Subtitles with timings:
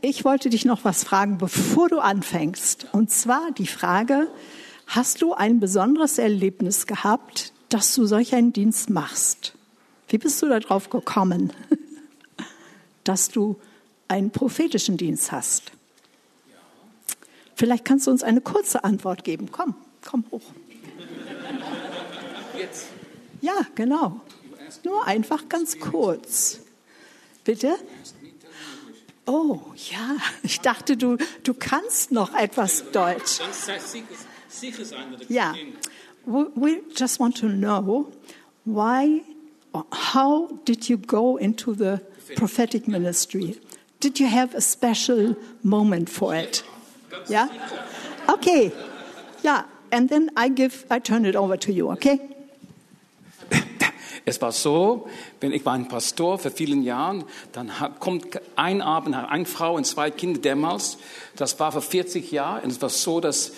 [0.00, 2.88] Ich wollte dich noch was fragen, bevor du anfängst.
[2.92, 4.28] Und zwar die Frage,
[4.86, 9.54] hast du ein besonderes Erlebnis gehabt, dass du solch einen Dienst machst?
[10.08, 11.52] Wie bist du darauf gekommen,
[13.04, 13.56] dass du
[14.08, 15.70] einen prophetischen Dienst hast?
[17.54, 19.50] Vielleicht kannst du uns eine kurze Antwort geben.
[19.52, 19.74] Komm,
[20.04, 20.42] komm hoch.
[22.56, 22.86] Jetzt.
[23.40, 24.20] Ja, genau.
[24.84, 26.60] Nur einfach ganz kurz.
[27.44, 27.76] Bitte?
[29.28, 29.60] Oh,
[29.90, 30.16] ja.
[30.42, 33.38] Ich dachte, du, du kannst noch etwas Deutsch.
[33.38, 34.06] Ganz sicher,
[34.48, 35.54] sicher sein, dass ich Ja.
[36.24, 38.10] We, we just want to know
[38.64, 39.22] why,
[40.12, 42.00] how did you go into the
[42.36, 43.56] prophetic ministry?
[44.00, 46.64] Did you have a special moment for it?
[47.28, 47.48] Yeah?
[48.28, 48.72] Okay.
[49.42, 49.64] Yeah.
[49.90, 52.20] And then I give, I turn it over to you, okay?
[54.28, 55.08] Es war so,
[55.40, 59.86] wenn ich war ein Pastor für vielen Jahren, dann kommt ein Abend, eine Frau und
[59.86, 60.98] zwei Kinder damals.
[61.36, 62.64] Das war vor 40 Jahren.
[62.64, 63.52] Und es war so, dass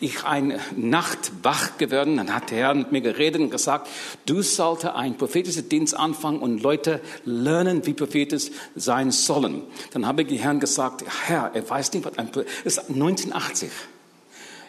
[0.00, 3.88] ich eine Nacht wach geworden, dann hat der Herr mit mir geredet und gesagt,
[4.26, 9.62] du solltest einen prophetischen Dienst anfangen und Leute lernen, wie prophetisch sein sollen.
[9.92, 12.78] Dann habe ich den Herrn gesagt, Herr, er weiß nicht, was ein Prophet ist.
[12.90, 13.70] 1980.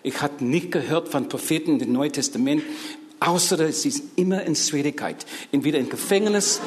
[0.05, 2.61] Ich hatte nicht gehört von Propheten im Neuen Testament,
[3.19, 5.25] außer sie sind immer in Schwierigkeit.
[5.51, 6.61] Entweder im Gefängnis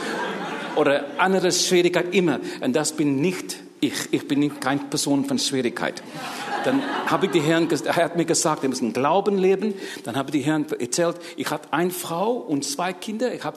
[0.76, 2.40] oder andere Schwierigkeit, immer.
[2.60, 3.94] Und das bin nicht ich.
[4.10, 6.02] Ich bin keine Person von Schwierigkeit.
[6.64, 9.74] Dann habe ich die Herren, er hat mir gesagt, wir müssen Glauben leben.
[10.02, 13.32] Dann habe ich die Herren erzählt, ich habe eine Frau und zwei Kinder.
[13.32, 13.56] Ich habe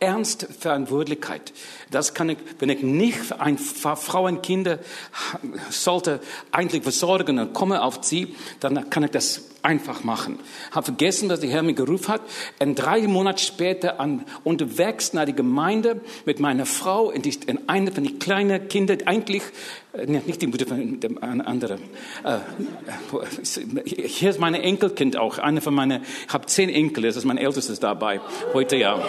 [0.00, 1.52] ernst Verantwortlichkeit.
[1.92, 4.80] Das kann ich, wenn ich nicht Fa- Frau und Kinder
[5.70, 10.38] sollte eigentlich versorgen und komme auf sie, dann kann ich das einfach machen.
[10.72, 12.20] Habe vergessen, dass der Herr mich gerufen hat.
[12.58, 17.68] Und drei Monate später an, unterwegs nach der Gemeinde mit meiner Frau und, die, und
[17.68, 19.42] eine von den kleinen Kindern, eigentlich,
[19.94, 21.80] äh, nicht die Mutter von dem anderen.
[22.24, 22.38] Äh,
[23.84, 27.38] hier ist meine Enkelkind auch, eine von meinen, ich habe zehn Enkel, das ist mein
[27.38, 28.20] ältestes dabei,
[28.52, 29.02] heute ja.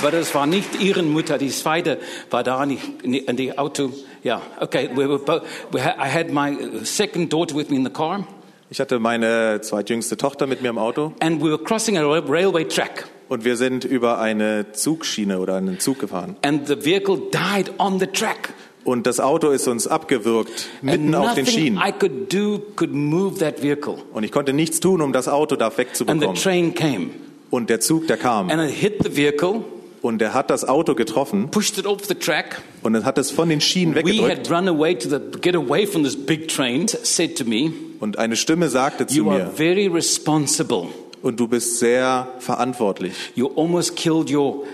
[0.00, 3.90] Aber das war nicht ihre Mutter, die zweite war da in die, in die Auto.
[4.24, 4.88] Ja, okay.
[4.94, 5.42] We were both,
[5.72, 8.26] we had, I had my second daughter with me in the car,
[8.70, 12.22] Ich hatte meine zweitjüngste Tochter mit mir im Auto and we were crossing a ra-
[12.26, 16.36] railway track, und wir sind über eine Zugschiene oder einen Zug gefahren.
[16.42, 18.54] and the vehicle died on the track.
[18.84, 21.78] Und das Auto ist uns abgewürgt, mitten auf den Schienen.
[21.78, 23.96] I could do could move that vehicle.
[24.12, 26.34] Und ich konnte nichts tun, um das Auto da And the wegzubekommen.
[26.34, 27.10] train came,
[27.50, 28.50] Und der Zug, der kam.
[28.50, 29.64] and it hit the vehicle,
[30.04, 32.60] Und er hat das Auto getroffen pushed it off the track.
[32.82, 34.50] und es hat es von den Schienen We weggedrückt.
[34.50, 36.86] had run away to the get away from this big train.
[36.88, 40.88] Said to me, Und eine Stimme sagte zu "You are mir, very responsible."
[41.22, 43.14] und du bist sehr verantwortlich.
[43.34, 44.64] You almost killed your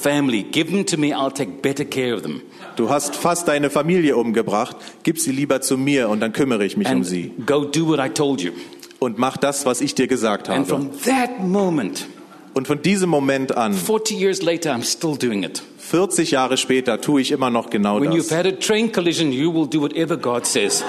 [0.00, 0.42] family.
[0.42, 2.42] Give them to me, I'll take better care of them.
[2.74, 4.74] Du hast fast deine Familie umgebracht.
[5.04, 7.32] Gib sie lieber zu mir und dann kümmere ich mich um And sie.
[7.46, 8.50] go do what I told you.
[8.98, 10.68] Und mach das, was ich dir gesagt And habe.
[10.68, 12.06] from that moment,
[12.52, 15.62] Und von diesem Moment an, 40 years later, I'm still doing it.
[15.78, 18.36] 40 Jahre später, tue ich immer noch genau When you've das.
[18.36, 20.84] had a train collision, you will do whatever God says.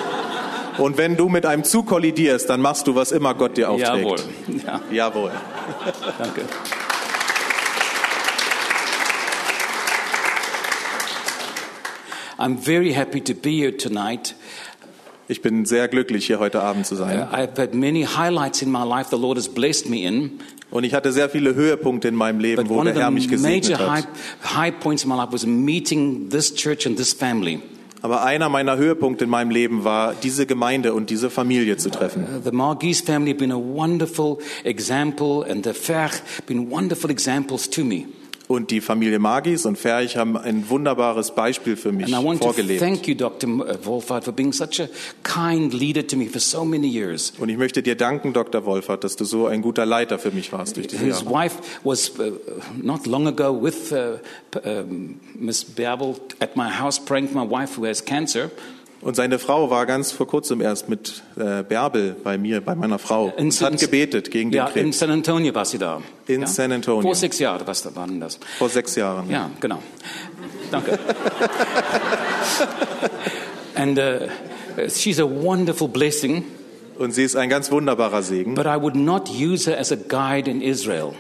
[0.78, 4.14] Und wenn du mit einem Zug kollidierst, dann machst du, was immer Gott dir Jawohl.
[4.14, 4.66] aufträgt.
[4.66, 5.32] Ja, Jawohl.
[6.18, 6.42] danke.
[12.40, 14.34] I'm very happy to be here tonight.
[15.31, 17.25] Ich bin sehr glücklich, hier heute Abend zu sein.
[17.31, 20.42] I've had many highlights in my life the Lord has blessed me in.
[20.69, 23.80] Und ich hatte sehr viele Höhepunkte in meinem Leben, But wo der Herr mich gesegnet
[23.80, 24.09] hat.
[24.44, 27.62] high points in my life was meeting this church and this family.
[28.02, 32.24] Aber einer meiner Höhepunkte in meinem Leben war, diese Gemeinde und diese Familie zu treffen.
[32.24, 37.69] Uh, The Margis family have been a wonderful example, and the Ferch been wonderful examples
[37.69, 38.08] to me.
[38.51, 42.81] Und die Familie Magis und Ferch haben ein wunderbares Beispiel für mich vorgelebt.
[42.81, 43.50] thank you, Dr.
[43.85, 44.89] Wolfhard, for being such a
[45.23, 47.31] kind leader to me for so many years.
[47.39, 48.66] Und ich möchte dir danken, Dr.
[48.66, 51.34] Wolfert, dass du so ein guter Leiter für mich warst durch diese His Jahre.
[51.45, 52.34] wife was uh,
[52.81, 54.17] not long ago with uh,
[54.68, 58.51] um, Miss Babel at my house praying for my wife who has cancer.
[59.01, 63.00] Und seine Frau war ganz vor kurzem erst mit äh, Bärbel bei mir, bei meiner
[63.00, 66.01] Frau, In und hat gebetet gegen den Ja, in Krebs San Antonio war sie da.
[66.27, 66.48] In ja?
[66.48, 67.01] San Antonio.
[67.01, 68.38] Vor sechs Jahren was da waren das.
[68.59, 69.27] vor sechs Jahren.
[69.30, 69.80] Ja, genau.
[70.69, 71.00] Danke.
[73.75, 74.27] and uh,
[74.89, 76.44] she's a wonderful blessing,
[77.00, 78.54] Und sie ist ein ganz wunderbarer Segen.
[78.54, 81.13] but I would not use her as a guide in Israel.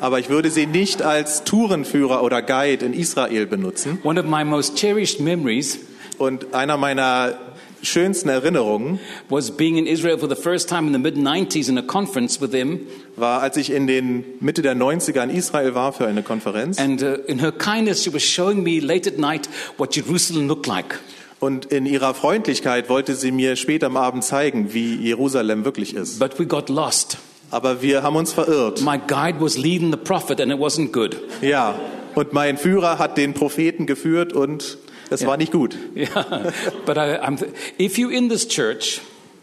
[0.00, 3.98] Aber ich würde sie nicht als Tourenführer oder Guide in Israel benutzen.
[4.02, 5.78] One of my most cherished memories
[6.20, 7.38] Und einer meiner
[7.80, 9.00] schönsten Erinnerungen
[9.30, 12.42] was being in Israel for the first time in the mid 90s in a conference
[12.42, 12.80] with him.
[13.16, 16.78] war, als ich in den Mitte der 90er in Israel war für eine Konferenz.
[16.78, 20.66] And uh, in her kindness, she was showing me late at night what Jerusalem looked
[20.66, 21.00] like.
[21.38, 26.18] Und in ihrer Freundlichkeit wollte sie mir spät am Abend zeigen, wie Jerusalem wirklich ist.
[26.18, 27.16] But we got lost.
[27.50, 28.82] Aber wir haben uns verirrt.
[28.82, 31.16] My guide was leading the prophet, and it wasn't good.
[31.40, 31.80] Ja.
[32.14, 34.76] Und mein Führer hat den Propheten geführt und
[35.10, 35.76] es war nicht gut.
[35.94, 36.52] Yeah.
[36.86, 37.38] but I, I'm,
[37.78, 39.00] if you're in this church,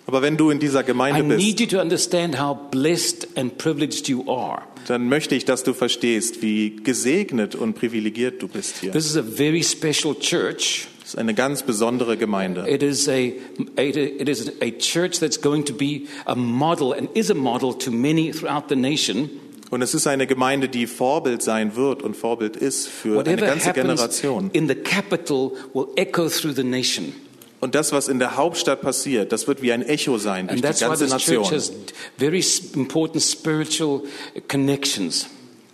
[0.07, 1.77] Aber wenn du in dieser Gemeinde bist, you you
[4.87, 8.93] dann möchte ich, dass du verstehst, wie gesegnet und privilegiert du bist hier.
[8.93, 10.87] This is a very special church.
[11.03, 12.65] Es ist eine ganz besondere Gemeinde.
[12.69, 13.31] It is a
[13.75, 17.91] it is a church that's going to be a model and is a model to
[17.91, 19.29] many throughout the nation.
[19.69, 23.45] Und es ist eine Gemeinde, die Vorbild sein wird und Vorbild ist für eine Whatever
[23.47, 23.83] ganze happens
[24.21, 24.49] Generation.
[24.53, 27.13] in the capital will echo through the nation.
[27.59, 30.75] Und das, was in der Hauptstadt passiert, das wird wie ein Echo sein durch And
[30.75, 31.45] die ganze Nation.
[32.17, 32.43] very
[32.75, 34.03] important spiritual
[34.47, 35.27] connections.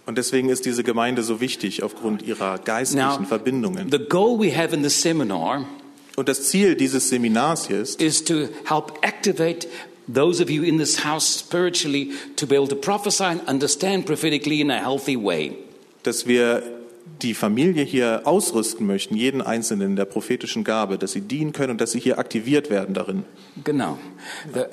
[0.05, 3.89] Und deswegen ist diese Gemeinde so wichtig aufgrund ihrer geistlichen Now, Verbindungen.
[3.91, 5.65] the goal we have in the seminar
[6.15, 9.67] Und das Ziel dieses Seminars hier ist, is to help activate
[10.07, 14.61] those of you in this house spiritually to be able to prophesy and understand prophetically
[14.61, 15.57] in a healthy way.
[16.03, 16.63] dass wir
[17.21, 21.71] die Familie hier ausrüsten möchten, jeden Einzelnen in der prophetischen Gabe, dass sie dienen können
[21.71, 23.23] und dass sie hier aktiviert werden darin.
[23.63, 23.97] Genau.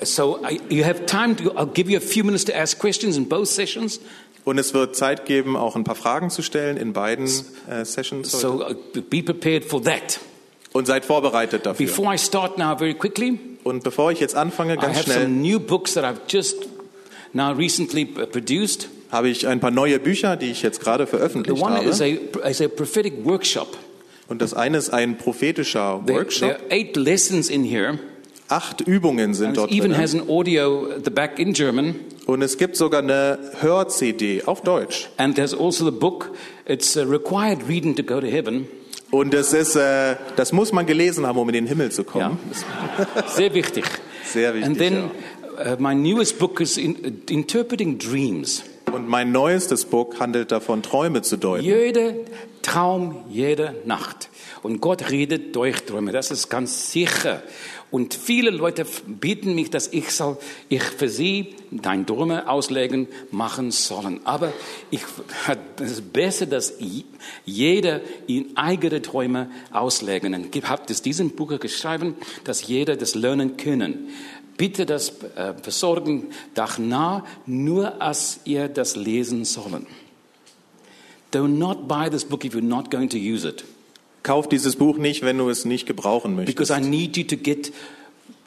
[0.03, 0.39] So
[0.69, 3.47] you have time to, I'll give you a few minutes to ask questions in both
[3.47, 3.99] sessions.
[4.43, 7.25] Und es wird Zeit geben, auch ein paar Fragen zu stellen in beiden
[7.69, 8.33] äh, Sessions.
[8.33, 8.41] heute.
[8.41, 10.19] So uh, be prepared for that.
[10.73, 11.85] Und seid vorbereitet dafür.
[11.85, 15.25] Before I start now, very quickly, Und bevor ich jetzt anfange, I ganz have some
[15.25, 16.67] schnell, new books that I've just
[17.33, 18.89] now recently uh, produced.
[19.11, 22.19] habe ich ein paar neue Bücher, die ich jetzt gerade The veröffentlicht one is habe.
[22.43, 23.77] a, is a prophetic workshop.
[24.27, 26.49] Und das eine ist ein prophetischer There, Workshop.
[26.49, 27.99] there are eight lessons in here.
[28.47, 30.01] Acht Übungen sind And dort even drin.
[30.01, 31.95] has an audio at the back in German.
[32.25, 35.09] Und es gibt sogar eine Hör-CD auf Deutsch.
[35.17, 36.31] And there's also the book.
[36.65, 38.67] It's a required reading to go to heaven.
[39.11, 42.07] Und das ist, äh, das muss man gelesen haben, um in den Himmel zu Ja,
[42.07, 42.39] kommen.
[43.15, 43.85] das- sehr wichtig.
[44.25, 45.11] Sehr wichtig, And then
[45.59, 48.63] uh, my newest book is in, uh, Interpreting Dreams.
[48.91, 51.63] Und mein neuestes Buch handelt davon, Träume zu deuten.
[51.65, 52.13] Jeder
[52.61, 54.29] Traum, jede Nacht.
[54.63, 57.41] Und Gott redet durch Träume, das ist ganz sicher.
[57.91, 60.37] Und viele Leute bieten mich, dass ich soll,
[60.69, 64.21] ich für sie dein Träume auslegen machen sollen.
[64.23, 64.53] Aber
[64.91, 65.01] ich,
[65.77, 66.73] es ist besser, dass
[67.43, 70.33] jeder ihn eigene Träume auslegen.
[70.33, 72.15] Und ich habe das diesem Buch geschrieben,
[72.45, 74.07] dass jeder das lernen können.
[74.55, 79.85] Bitte das äh, besorgen danach, nur als ihr das lesen sollen.
[81.31, 83.65] Do not buy this book if you're not going to use it.
[84.23, 86.55] Kauf dieses Buch nicht, wenn du es nicht gebrauchen möchtest.
[86.57, 87.71] Because I need you to get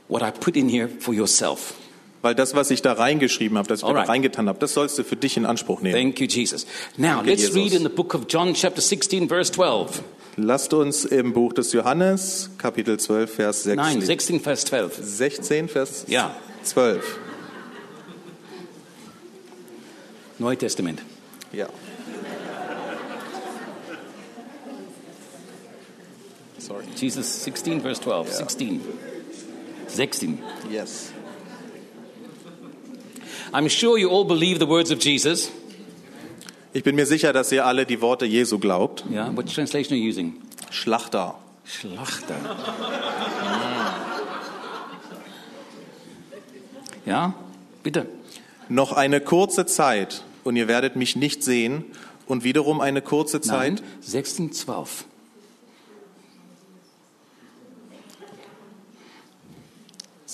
[0.08, 1.74] what I put in here for yourself.
[2.22, 4.08] Weil das, was ich da reingeschrieben habe, das ich da Alright.
[4.08, 5.94] reingetan habe, das sollst du für dich in Anspruch nehmen.
[5.94, 6.64] Thank you, Jesus.
[6.96, 7.56] Now, Danke, let's Jesus.
[7.56, 10.02] read in the book of John, chapter 16, verse 12.
[10.36, 14.06] Lasst uns im Buch des Johannes, Kapitel 12, Vers 6, Nein, lesen.
[14.06, 14.98] 16, Vers 12.
[15.02, 16.34] 16, Vers Ja.
[16.62, 17.18] 12.
[20.38, 21.02] Neue Testament.
[21.52, 21.68] Ja.
[26.64, 26.84] Sorry.
[26.96, 28.32] Jesus 16, verse 12.
[28.32, 28.80] 16.
[29.86, 30.38] 16.
[30.70, 31.12] Yes.
[33.52, 35.50] I'm sure you all believe the words of Jesus.
[36.72, 39.04] Ich bin mir sicher, dass ihr alle die Worte Jesu glaubt.
[39.12, 40.40] Yeah, what translation are you using?
[40.70, 41.34] Schlachter.
[41.66, 42.34] Schlachter.
[47.04, 47.34] Ja,
[47.82, 48.06] bitte.
[48.70, 51.84] Noch eine kurze Zeit und ihr werdet mich nicht sehen
[52.26, 55.04] und wiederum eine kurze Nein, Zeit 16, 12.–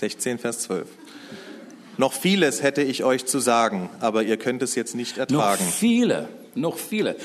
[0.00, 0.88] 16, Vers 12.
[1.98, 5.64] Noch vieles hätte ich euch zu sagen, aber ihr könnt es jetzt nicht Noch ertragen.
[5.64, 7.16] viele, noch viele.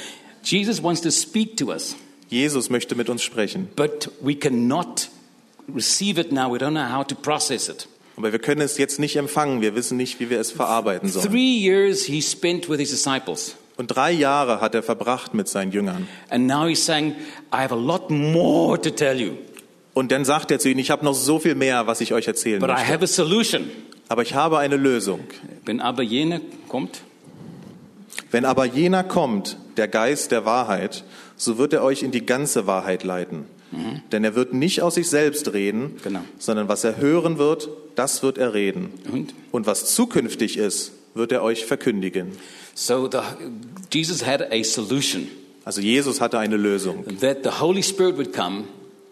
[0.44, 1.96] Jesus wants to speak to us,
[2.30, 5.10] Jesus möchte mit uns sprechen, but we cannot
[5.74, 6.52] receive it now.
[6.54, 7.88] We don't know how to process it.
[8.18, 9.62] aber wir können es jetzt nicht empfangen.
[9.62, 11.30] Wir wissen nicht, wie wir es verarbeiten sollen.
[11.32, 15.72] Three years he spent with his disciples, Und drei Jahre hat er verbracht mit seinen
[15.72, 16.08] Jüngern.
[16.30, 17.16] and now he's saying,
[17.54, 19.34] I have a lot more to tell you,
[19.96, 22.28] Und dann sagt er zu ihnen, ich habe noch so viel mehr, was ich euch
[22.28, 22.88] erzählen but I möchte.
[22.90, 23.64] have a solution.
[24.10, 25.22] Aber ich habe eine Lösung.
[25.66, 27.02] Wenn aber jener kommt,
[28.30, 31.04] Wenn aber jener kommt, der Geist der Wahrheit,
[31.38, 33.46] so wird er euch in die ganze Wahrheit leiten.
[34.12, 36.22] Denn er wird nicht aus sich selbst reden, Genau.
[36.40, 38.92] sondern was er hören wird, das wird er reden.
[39.12, 42.32] und Und was zukünftig ist, wird er euch verkündigen.
[42.74, 43.18] so the,
[43.92, 45.28] Jesus had a solution
[45.66, 48.66] Also Jesus hatte eine Lösung, that the Holy Spirit would come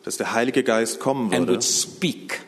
[0.04, 2.42] dass der Heilige Geist kommen and würde would speak.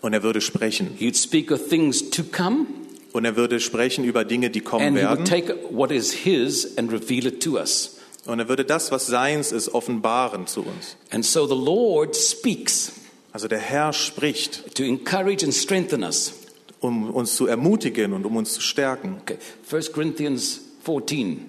[0.00, 0.96] Und er würde sprechen.
[0.98, 2.66] He'd speak of things to come,
[3.12, 5.24] Und er würde sprechen über Dinge, die kommen and he would werden.
[5.24, 7.98] take what is his and reveal it to us.
[8.26, 10.96] Und er würde das, was seins ist, offenbaren zu uns.
[11.10, 12.92] And so the Lord speaks
[13.32, 16.32] Also der Herr spricht, to encourage and strengthen us.
[16.80, 19.16] um uns zu ermutigen und um uns zu stärken.
[19.22, 19.38] Okay,
[19.70, 21.44] 1 Corinthians 14,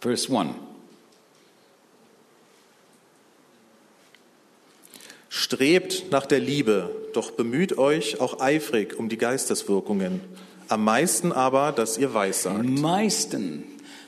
[0.00, 0.50] verse 1.
[5.36, 10.20] Strebt nach der Liebe, doch bemüht euch auch eifrig um die Geisteswirkungen.
[10.68, 12.64] Am meisten aber, dass ihr weissagt.
[12.64, 13.64] Meisten,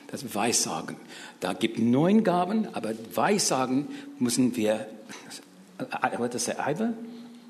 [0.09, 0.95] das Weissagen.
[1.41, 4.87] Da gibt neun Gaben, aber Weissagen müssen wir,
[6.17, 6.93] what does it say, either?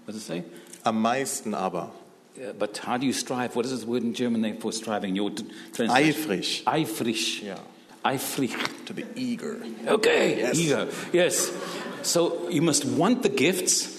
[0.07, 0.43] What does it say?
[0.83, 1.91] Am meisten aber.
[2.35, 3.55] Uh, But how do you strive?
[3.55, 5.15] What is this word in German name for striving?
[5.15, 5.31] Your
[5.75, 5.91] translation?
[5.91, 6.63] Eifrig.
[6.65, 7.43] Eifrig.
[7.43, 7.57] Ja.
[8.07, 8.51] Eifrig.
[8.85, 9.57] To be eager.
[9.87, 10.37] Okay.
[10.39, 10.57] Yes.
[10.57, 10.87] Eager.
[11.11, 11.51] Yes.
[12.03, 13.89] So you must want the gifts,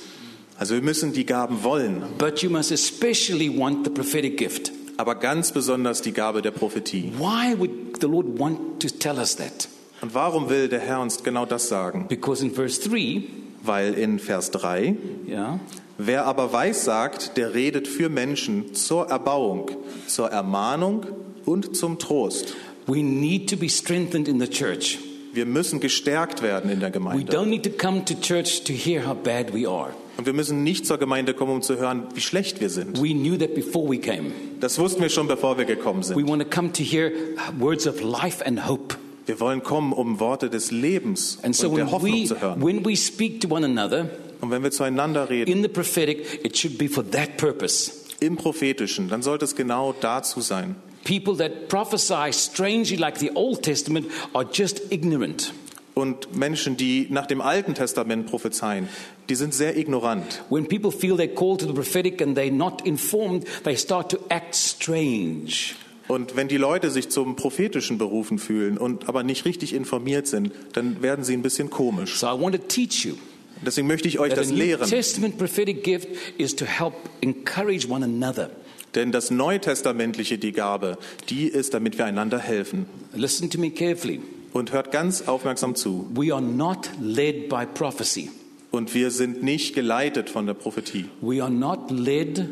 [0.58, 4.72] Also wir müssen die Gaben wollen, but you must especially want the prophetic gift.
[4.96, 7.12] aber ganz besonders die Gabe der Prophetie.
[7.18, 9.68] Why would the Lord want to tell us that?
[10.00, 12.06] Und warum will der Herr uns genau das sagen?
[12.08, 13.22] Because in verse 3,
[13.62, 14.96] Weil in Vers 3,
[15.28, 15.60] yeah,
[15.98, 19.70] wer aber weissagt, der redet für Menschen zur Erbauung,
[20.06, 21.06] zur Ermahnung
[21.44, 22.54] und zum Trost.
[22.88, 24.98] We need to be strengthened in the church.
[25.34, 27.32] Wir müssen gestärkt werden in der We Gemeinde.
[27.32, 29.90] don't need to come to church to hear how bad we are.
[30.16, 33.00] Und wir müssen nicht zur Gemeinde kommen, um zu hören, wie schlecht wir sind.
[33.00, 34.32] We knew that before we came.
[34.58, 36.28] Das wussten wir schon, bevor wir gekommen We sind.
[36.28, 37.12] want to come to hear
[37.60, 38.96] words of life and hope.
[39.26, 42.60] Wir wollen kommen, um Worte des Lebens And so und der Hoffnung we, zu hören.
[42.64, 44.08] when we speak to one another
[44.40, 47.92] Und wenn wir zueinander reden, in the prophetic, it should be for that purpose.
[48.20, 50.74] im Prophetischen, dann sollte es genau dazu sein.
[51.08, 55.54] People that prophesy strangely like the Old Testament are just ignorant.
[55.94, 58.88] Und Menschen, die nach dem Alten Testament prophezeien,
[59.30, 60.42] die sind sehr ignorant.
[60.50, 64.18] When people feel they're called to the prophetic and they're not informed, they start to
[64.28, 65.74] act strange.
[66.08, 70.52] Und wenn die Leute sich zum Prophetischen berufen fühlen und aber nicht richtig informiert sind,
[70.74, 72.18] dann werden sie ein bisschen komisch.
[72.18, 73.14] So I want to teach you
[73.64, 74.88] Deswegen möchte ich euch das lehren.
[74.88, 78.50] Testament prophetic gift is to help encourage one another.
[78.98, 82.86] Denn das Neutestamentliche, die Gabe, die ist, damit wir einander helfen.
[83.14, 84.20] Listen to me carefully.
[84.52, 86.10] Und hört ganz aufmerksam zu.
[86.16, 88.28] We are not led by prophecy.
[88.72, 91.04] Und wir sind nicht geleitet von der Prophetie.
[91.20, 92.44] We are not led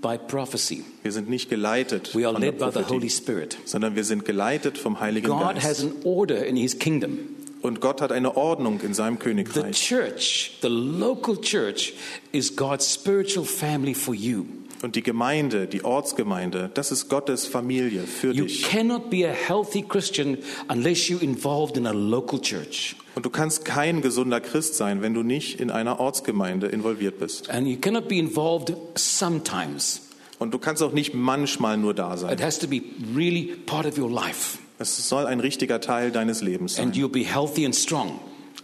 [0.00, 0.82] by prophecy.
[1.04, 3.58] Wir sind nicht geleitet We are von der led by the Holy Prophetie, Spirit.
[3.64, 5.82] sondern wir sind geleitet vom Heiligen God has Geist.
[5.84, 7.16] an order in his kingdom.
[7.62, 9.80] Und Gott hat eine Ordnung in seinem The Königreich.
[9.80, 11.92] church, the local church,
[12.32, 14.46] is God's spiritual family for you.
[14.82, 18.62] Und die Gemeinde, die Ortsgemeinde, das ist Gottes Familie für You dich.
[18.64, 22.96] cannot be a healthy Christian unless you're involved in a local church.
[23.14, 27.48] Und du kannst kein gesunder Christ sein, wenn du nicht in einer Ortsgemeinde involviert bist.
[27.50, 30.02] And you cannot be involved sometimes.
[30.38, 32.42] Und du kannst auch nicht manchmal nur da It sein.
[32.42, 32.82] has to be
[33.14, 34.58] really part of your life.
[34.78, 37.00] Es soll ein richtiger Teil deines Lebens And sein.
[37.04, 38.18] you'll be healthy and strong.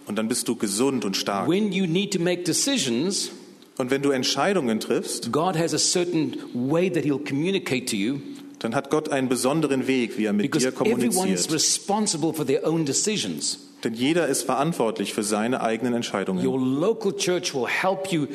[0.07, 1.49] Und dann bist du gesund und stark.
[1.49, 3.31] When you need to make decisions,
[3.79, 8.19] Und wenn du Entscheidungen triffst, God has a certain way that He'll communicate to you
[8.59, 11.53] dann hat Gott einen besonderen Weg, wie er mit because dir kommuniziert.
[11.53, 13.61] responsible for their own decisions.
[13.85, 16.45] Denn jeder ist verantwortlich für seine eigenen Entscheidungen.
[16.45, 18.27] Your local church will help you,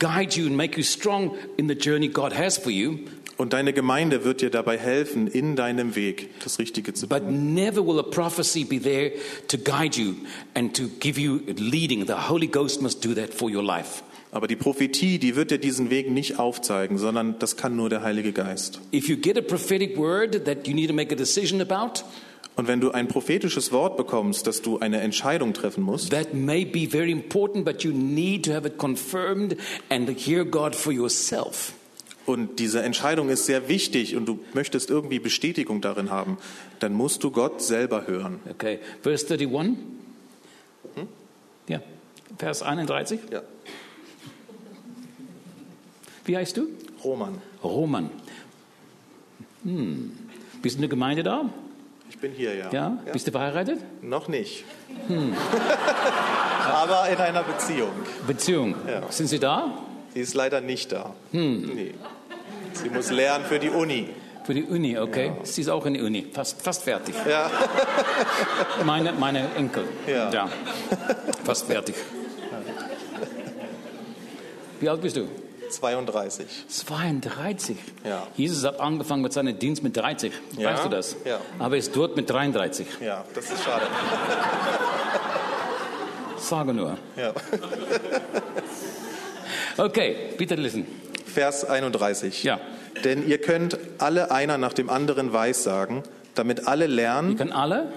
[0.00, 2.98] guide you, and make you strong in the journey God has for you.
[3.36, 7.54] Und deine Gemeinde wird dir dabei helfen, in deinem Weg das Richtige zu But tun.
[7.54, 9.12] never will a prophecy be there
[9.46, 10.14] to guide you
[10.54, 12.04] and to give you leading.
[12.04, 14.02] The Holy Ghost must do that for your life.
[14.30, 18.02] Aber die Prophetie, die wird dir diesen Weg nicht aufzeigen, sondern das kann nur der
[18.02, 18.80] Heilige Geist.
[18.92, 22.02] If you get a prophetic word that you need to make a decision about,
[22.56, 26.64] Und wenn du ein prophetisches Wort bekommst, dass du eine Entscheidung treffen musst, that may
[26.64, 29.56] be very important, but you need to have it confirmed
[29.88, 31.72] and hear God for yourself.
[32.26, 36.36] und diese Entscheidung ist sehr wichtig und du möchtest irgendwie Bestätigung darin haben,
[36.80, 38.40] dann musst du Gott selber hören.
[38.50, 39.78] Okay, verse 31.
[41.68, 41.80] Ja,
[42.38, 43.20] Vers 31.
[43.32, 43.42] Ja.
[46.28, 46.68] Wie heißt du?
[47.02, 48.10] Roman, Roman.
[49.64, 50.12] Hm.
[50.60, 51.48] Bist du in der Gemeinde da?
[52.10, 52.70] ich bin hier, ja.
[52.70, 52.98] Ja?
[53.14, 53.78] Bist du verheiratet?
[54.02, 54.64] Noch nicht.
[56.66, 57.92] Aber in einer Beziehung.
[58.26, 58.74] Beziehung.
[58.86, 59.10] Ja.
[59.10, 59.72] Sind Sie da?
[60.12, 61.14] Sie ist leider nicht da.
[61.32, 61.94] Nee.
[62.74, 64.10] Sie muss lernen für die Uni.
[64.44, 65.32] Für die Uni, okay.
[65.44, 66.26] Sie ist auch in der Uni.
[66.30, 67.14] Fast, fast fertig.
[67.26, 67.50] Ja.
[68.84, 69.84] Meine, meine Enkel.
[70.06, 70.50] Ja.
[71.42, 71.94] Fast fertig.
[74.78, 75.26] Wie alt bist du?
[75.72, 76.46] 32.
[76.68, 77.76] 32.
[78.04, 78.26] Ja.
[78.36, 80.32] Jesus hat angefangen mit seinem Dienst mit 30.
[80.56, 80.72] Ja.
[80.72, 81.16] Weißt du das?
[81.24, 81.40] Ja.
[81.58, 82.86] Aber er ist dort mit 33.
[83.00, 83.86] Ja, das ist schade.
[86.38, 86.96] Sage nur.
[87.16, 87.32] Ja.
[89.80, 90.88] Okay, bitte listen.
[91.24, 92.42] Vers 31.
[92.42, 92.58] Ja.
[93.04, 96.02] Denn ihr könnt alle einer nach dem anderen weissagen,
[96.34, 97.36] damit alle Ihr lernen.
[97.36, 97.92] können alle,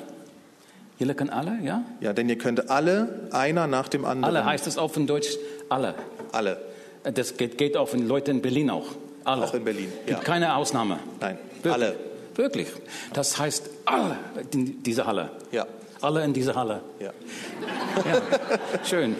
[0.99, 1.81] ihr können alle, ja?
[1.99, 4.35] Ja, denn ihr könnt alle einer nach dem anderen.
[4.35, 5.29] Alle heißt es auch in Deutsch,
[5.69, 5.95] alle.
[6.31, 6.61] Alle.
[7.03, 8.85] Das geht, geht auch in Leute in Berlin auch.
[9.23, 9.45] Alle.
[9.45, 10.19] Auch in Berlin, Gibt ja.
[10.19, 10.99] keine Ausnahme.
[11.19, 11.73] Nein, Wirklich.
[11.73, 11.95] alle.
[12.35, 12.67] Wirklich.
[13.13, 14.17] Das heißt alle
[14.51, 15.29] in dieser Halle.
[15.51, 15.67] Ja.
[16.01, 16.81] Alle in dieser Halle.
[16.99, 17.11] Ja.
[18.05, 18.21] Ja.
[18.83, 19.15] Schön.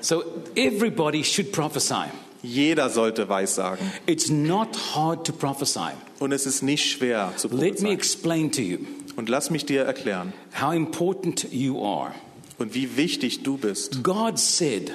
[0.00, 0.22] So
[0.56, 2.04] everybody should prophesy.
[2.42, 3.90] Jeder sollte weissagen.
[4.06, 5.90] It's not hard to prophesy.
[6.18, 7.92] Und es ist nicht schwer zu Let me prophezeien.
[7.92, 8.78] explain to you
[9.16, 10.32] Und lass mich dir erklären.
[10.60, 12.12] how important you are.
[12.58, 14.02] Und wie wichtig du bist.
[14.02, 14.90] God said,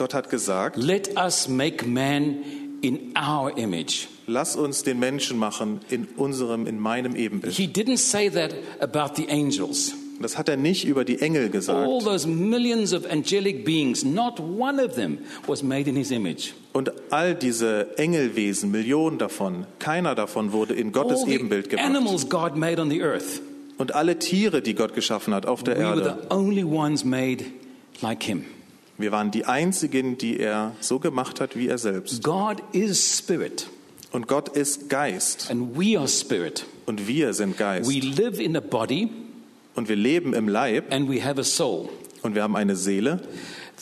[0.00, 2.36] Gott hat gesagt, Let us make man
[2.80, 4.08] in our image.
[4.26, 7.54] lass uns den Menschen machen in unserem, in meinem Ebenbild.
[7.54, 9.92] He didn't say that about the angels.
[10.22, 12.04] Das hat er nicht über die Engel All gesagt.
[12.04, 16.54] those millions of angelic beings, not one of them was made in his image.
[16.72, 21.86] Und all diese Engelwesen, Millionen davon, keiner davon wurde in Gottes All Ebenbild gemacht.
[21.86, 23.42] animals God made on the earth,
[23.76, 27.04] Und alle Tiere, die Gott geschaffen hat auf der we were Erde, the only ones
[27.04, 27.44] made
[28.00, 28.44] like him.
[29.00, 32.22] Wir waren die einzigen, die er so gemacht hat wie er selbst.
[32.22, 33.68] God is spirit,
[34.12, 35.50] Und Gott ist Geist.
[35.50, 36.66] and we are spirit.
[36.86, 37.88] Und wir sind Geist.
[37.90, 39.08] We live in a body,
[39.74, 41.88] Und wir leben im Leib and we have a soul.
[42.22, 43.20] und wir haben eine Seele.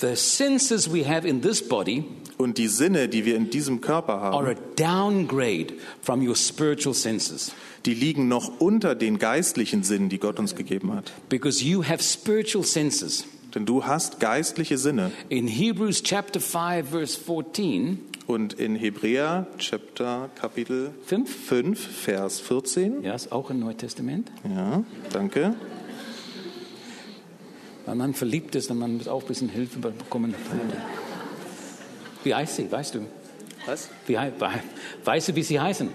[0.01, 2.05] The senses we have in this body
[2.37, 6.95] Und die Sinne, die wir in diesem Körper are haben, a downgrade from your spiritual
[6.95, 7.53] senses
[7.87, 11.11] die liegen noch unter den geistlichen Sinnen, die Gott uns gegeben hat.
[11.31, 13.25] because you have spiritual senses.
[13.55, 15.11] Denn du hast geistliche Sinne.
[15.29, 21.35] In Hebrews chapter 5 verse 14, Und in Hebräer Chapter Kapitel Fünf?
[21.47, 23.03] 5, Vers 14.
[23.03, 25.55] ja, ist auch im Neuen Testament, Ja, danke.
[27.87, 30.35] wenn man verliebt ist, dann man muss auch ein bisschen Hilfe bekommen.
[32.23, 33.01] Wie heißt sie, weißt du?
[33.65, 33.89] Was?
[34.07, 34.17] Wie,
[35.05, 35.89] weißt du, wie sie heißen?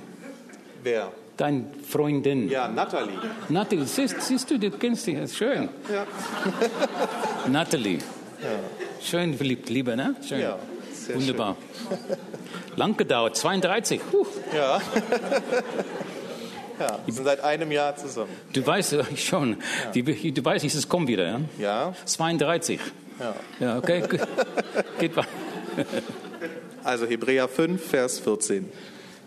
[0.84, 1.12] Wer?
[1.38, 2.48] Deine Freundin.
[2.48, 3.18] Ja, Natalie.
[3.50, 5.70] Natalie, siehst, siehst du, du kennst ist schön.
[5.92, 6.06] Ja.
[7.52, 7.98] Natalie.
[9.02, 10.16] Schön verliebt, Liebe, ne?
[10.28, 10.42] Schön.
[10.42, 10.60] Ja,
[11.14, 11.58] Wunderbar.
[12.76, 14.00] Lang gedauert, 32.
[14.12, 14.26] Puh.
[14.56, 14.78] Ja.
[16.80, 18.32] ja, wir sind seit einem Jahr zusammen.
[18.52, 19.58] Du weißt äh, schon,
[19.94, 21.42] die, du weißt, es kommt wieder, ja?
[21.60, 22.80] Ja, 32.
[23.20, 23.36] ja.
[23.60, 24.20] Ja, okay, gut.
[25.00, 25.28] geht weiter.
[26.84, 28.70] Also Hebräer 5, Vers 14.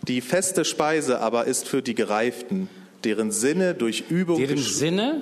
[0.07, 2.69] Die feste Speise aber ist für die Gereiften,
[3.03, 5.21] deren Sinne durch Übung, Deren Sinne,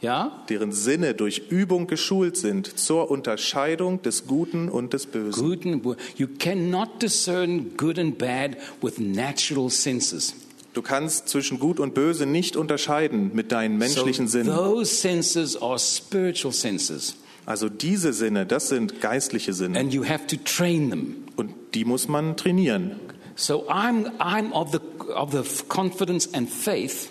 [0.00, 5.42] ja, deren Sinne durch Übung geschult sind zur Unterscheidung des Guten und des Bösen.
[5.42, 10.34] guten, you cannot discern good and bad with natural senses.
[10.74, 14.54] Du kannst zwischen Gut und Böse nicht unterscheiden mit deinen menschlichen so Sinnen.
[14.54, 17.16] those senses are spiritual senses,
[17.46, 21.16] Also diese Sinne, das sind geistliche Sinne and you have to train them.
[21.36, 22.92] und die muss man trainieren.
[23.38, 24.80] So I'm, I'm of the,
[25.14, 27.08] of the confidence and faith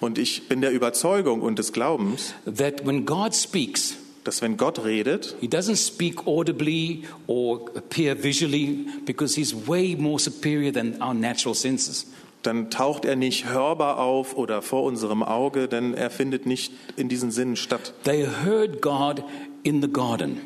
[0.00, 4.84] Und ich bin der Überzeugung und des Glaubens, that when God speaks, dass wenn Gott
[4.84, 11.14] redet, He doesn't speak audibly or appear visually because He's way more superior than our
[11.14, 12.06] natural senses.
[12.42, 17.08] dann taucht er nicht hörbar auf oder vor unserem Auge, denn er findet nicht in
[17.08, 17.94] diesen Sinnen statt.
[18.04, 19.22] They heard God
[19.62, 20.40] in the garden,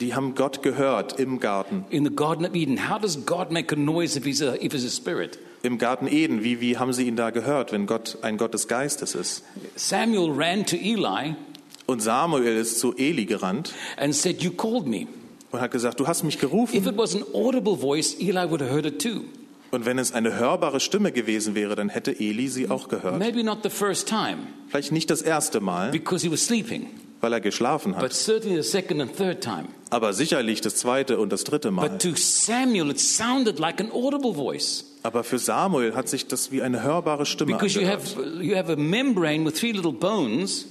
[0.00, 2.88] Die haben Gott gehört im Garten, in the Garden of Eden.
[2.88, 5.38] How does God make a noise if He's a, if he's a spirit?
[5.62, 6.44] im Garten Eden.
[6.44, 9.42] Wie, wie haben sie ihn da gehört, wenn Gott ein Gott des Geistes ist?
[9.74, 11.34] Samuel ran to Eli
[11.86, 15.06] Und Samuel ist zu Eli gerannt and said, You called me.
[15.50, 16.76] und hat gesagt, du hast mich If gerufen.
[16.86, 19.22] it was an audible voice, Eli would have heard it too.
[19.70, 23.18] Und wenn es eine hörbare Stimme gewesen wäre, dann hätte Eli sie auch gehört.
[23.18, 26.86] Maybe not the first time Vielleicht nicht das erste Mal, because he was sleeping,
[27.20, 29.64] weil er geschlafen but hat, certainly the second and third time.
[29.90, 31.88] aber sicherlich das zweite und das dritte Mal.
[31.90, 34.84] But to Samuel, it sounded like an audible voice.
[35.02, 38.16] Aber für Samuel hat sich das wie eine hörbare Stimme Because you angehört.
[38.16, 40.66] have, you have a membrane with three little bones,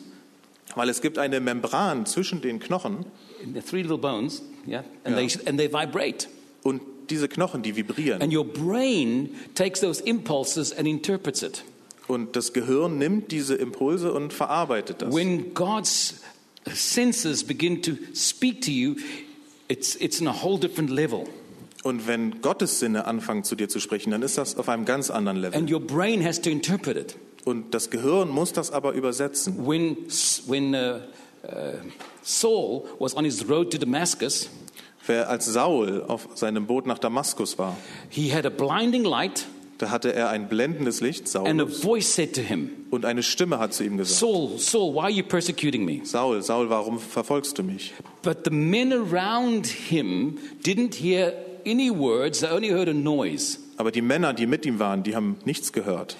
[0.75, 3.05] Weil es gibt eine Membran zwischen den Knochen
[3.53, 5.27] the three little bones, yeah, and, Yeah.
[5.27, 6.27] They, and they vibrate.
[6.63, 8.21] und diese Knochen, die vibrieren.
[8.21, 11.63] And your brain takes those impulses and interprets it.
[12.07, 15.13] Und das Gehirn nimmt diese Impulse und verarbeitet das.
[15.13, 16.15] When God's
[16.75, 18.95] senses begin to speak to you,
[19.67, 21.25] it's, it's in a whole different level.
[21.83, 25.09] Und wenn Gottes Sinne anfangen zu dir zu sprechen, dann ist das auf einem ganz
[25.09, 25.57] anderen Level.
[25.57, 27.15] And your brain has to interpret it.
[27.45, 29.65] Und das Gehirn muss das aber übersetzen.
[29.65, 29.95] When,
[30.47, 30.99] when uh,
[31.43, 31.77] uh,
[32.23, 34.49] Saul was on his road to Damascus,
[35.05, 37.77] Wer als Saul auf seinem Boot nach Damaskus war,
[38.09, 39.47] he had a blinding light,
[39.77, 43.21] da hatte er ein blendendes Licht, and a Saul, voice said to him, und eine
[43.23, 46.01] Stimme hat zu ihm gesagt, Saul, Saul, why are you persecuting me?
[46.03, 47.93] Saul, Saul, warum verfolgst du mich?
[48.23, 51.33] But the men around him didn't hear
[51.65, 53.59] any words, they only heard a noise.
[53.77, 56.15] Aber die Männer, die mit ihm waren, die haben nichts gehört.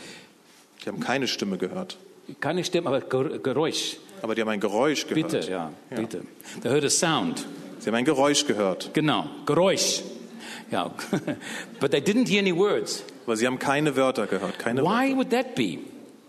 [0.83, 1.97] Die haben keine Stimme gehört.
[2.39, 3.97] Keine Stimme, aber Ger- Geräusch.
[4.21, 5.31] Aber die haben ein Geräusch gehört.
[5.31, 6.21] Bitte, ja, bitte.
[6.61, 7.45] They heard a sound.
[7.79, 8.91] Sie haben ein Geräusch gehört.
[8.93, 10.01] Genau, Geräusch.
[10.71, 10.93] Ja,
[11.79, 13.03] but they didn't hear any words.
[13.27, 14.57] Aber sie haben keine Wörter gehört.
[14.57, 15.17] Keine Why Wörter.
[15.17, 15.79] would that be?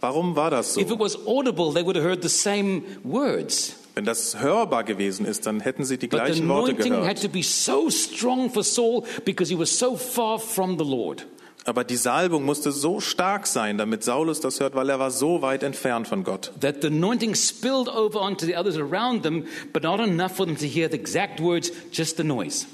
[0.00, 0.98] Warum war das If it so?
[0.98, 3.74] was audible, they would have heard the same words.
[3.94, 7.00] Wenn das hörbar gewesen ist, dann hätten sie die But the gleichen Worte anointing had
[7.02, 7.22] gehört.
[7.22, 11.26] to be so strong for Saul because he was so far from the Lord.
[11.64, 15.42] Aber die Salbung musste so stark sein, damit Saulus das hört, weil er war so
[15.42, 16.52] weit entfernt von Gott.
[16.60, 20.56] That the anointing spilled over onto the others around them, but not enough for them
[20.56, 22.66] to hear the exact words, just the noise.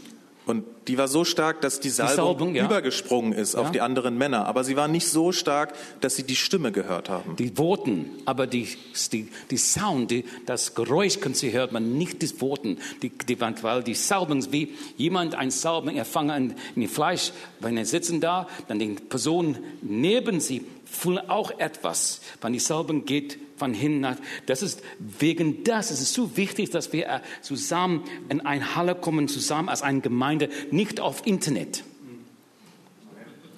[0.46, 2.66] Und die war so stark, dass die Salbung, Salbung, ja.
[2.66, 3.72] übergesprungen ist auf Ja.
[3.72, 4.46] die anderen Männer.
[4.46, 7.36] Aber sie war nicht so stark, dass sie die Stimme gehört haben.
[7.36, 8.68] Die Worten, aber die,
[9.12, 13.40] die, die Sound, die, das Geräusch können sie hört man nicht die Worten, die, die,
[13.40, 18.46] weil die Salbung wie jemand ein Salbung erfangen in die Fleisch, wenn er sitzen da,
[18.68, 24.16] dann die Person neben sie fühlen auch etwas, wenn die Salbung geht von hin nach.
[24.46, 28.94] Das ist wegen das, es ist so wichtig, dass wir äh, zusammen in eine Halle
[28.94, 31.84] kommen, zusammen als eine Gemeinde, nicht auf Internet.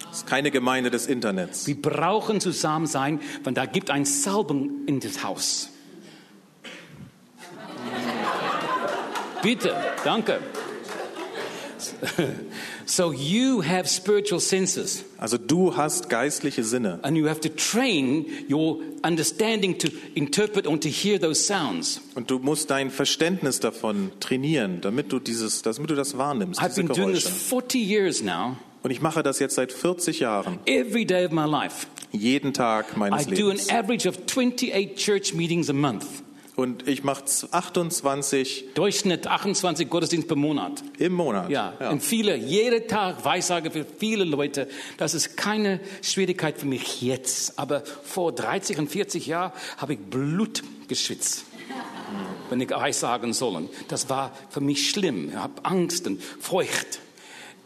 [0.08, 1.66] Das ist keine Gemeinde des Internets.
[1.66, 5.70] Wir brauchen zusammen sein, weil da gibt ein Salbung in das Haus.
[9.42, 10.40] Bitte, danke.
[12.86, 18.26] So you have spiritual senses Also du hast geistliche Sinne and you have to train
[18.50, 22.00] your understanding to interpret and to hear those sounds.
[22.14, 26.76] und du musst dein Verständnis davon trainieren, damit du dieses, damit du das wahrnimmst, I've
[26.76, 27.38] been doing this Geräusche.
[27.48, 31.44] 40 years now, Und ich mache das jetzt seit 40 Jahren, every day of my
[31.44, 31.86] life.
[32.12, 33.68] jeden Tag I meines do an Lebens.
[33.70, 36.04] average of 28 church meetings a month.
[36.56, 40.82] Und ich mache 28 Durchschnitt 28 Gottesdienst pro Monat.
[40.98, 41.50] im Monat.
[41.50, 44.66] Ja, und viele, jeden Tag Weissage für viele Leute.
[44.96, 47.58] Das ist keine Schwierigkeit für mich jetzt.
[47.58, 51.44] Aber vor 30 und 40 Jahren habe ich Blut geschwitzt,
[52.48, 53.68] wenn ich Weissagen sollen.
[53.88, 55.28] Das war für mich schlimm.
[55.28, 57.00] Ich habe Angst und Furcht.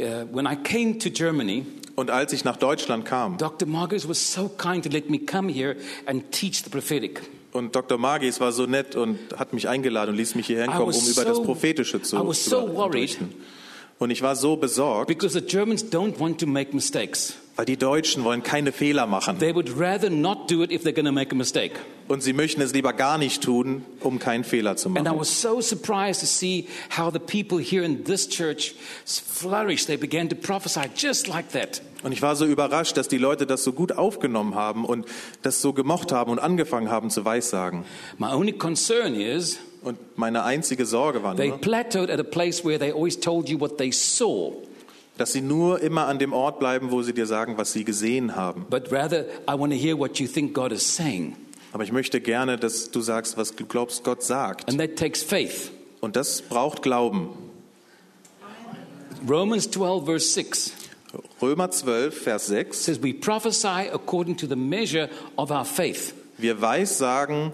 [0.01, 3.69] Uh, when I came to Germany, Und als ich nach Deutschland kam Dr.
[3.69, 5.77] Marcus was so kind to let me come here
[6.07, 7.21] and teach the prophetic.
[7.53, 7.99] Und Dr.
[7.99, 11.09] Magis war so nett und hat mich eingeladen und ließ mich hierher kommen, um was
[11.09, 13.19] über das so- Prophetische zu I was so worried.
[14.01, 17.35] Und ich war so besorgt, Because the Germans don't want to make mistakes.
[17.57, 19.39] weil die Deutschen wollen keine Fehler machen.
[19.39, 21.75] They would rather not do it if they're going to make a mistake.
[22.09, 25.19] Und sie möchten es lieber gar nicht tun, um keinen Fehler zu And I machen.
[25.21, 26.67] was so surprised to see
[26.99, 29.87] how the people here in this church flourished.
[29.87, 31.83] They began to prophesy just like that.
[32.03, 35.05] Und ich war so überrascht, dass die Leute das so gut aufgenommen haben und
[35.43, 37.85] das so gemocht haben und angefangen haben zu weissagen.
[38.17, 42.65] My only concern is Und meine einzige Sorge war they nur, plateaued at a place
[42.65, 44.53] where they always told you what they saw,
[45.17, 48.37] dass sie nur immer an dem Ort bleiben, wo sie dir sagen, was sie gesehen
[48.37, 48.67] haben.
[48.69, 51.37] but rather I want to hear what you think God is saying.
[51.73, 54.69] Aber ich möchte gerne, dass du sagst, was du glaubst, Gott sagt.
[54.69, 55.71] And that takes faith.
[56.01, 57.31] Und das braucht Glauben.
[59.29, 60.73] Romans 12, verse 6
[61.43, 62.85] Römer 12, Vers 6.
[62.85, 66.15] says, We prophesy according to the measure of our faith.
[66.39, 67.53] Wir weissagen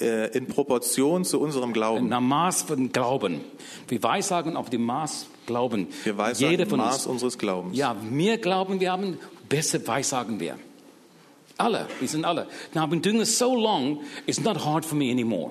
[0.00, 2.08] äh, in Proportion zu unserem Glauben.
[2.08, 3.40] Nach Maß von Glauben.
[3.88, 5.88] Wir weissagen auf dem Maß Glauben.
[6.04, 7.06] Wir weissagen Jeder von Maß uns.
[7.06, 7.76] unseres Glaubens.
[7.76, 10.58] Ja, mehr Glauben wir haben, besser weissagen wir.
[11.58, 12.46] Alle, wir sind alle.
[12.74, 15.50] Now, I've been doing this so long, it's not hard for me anymore.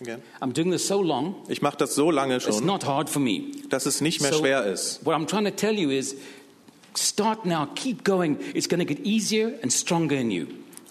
[0.00, 0.22] Again.
[0.40, 3.20] I'm doing this so long, Ich mache das so lange it's schon, not hard for
[3.20, 3.50] me.
[3.68, 5.04] dass es nicht mehr So, schwer ist.
[5.04, 6.16] What I'm trying to tell you is
[6.96, 8.38] start now, keep going.
[8.54, 10.46] It's going to get easier and stronger in you.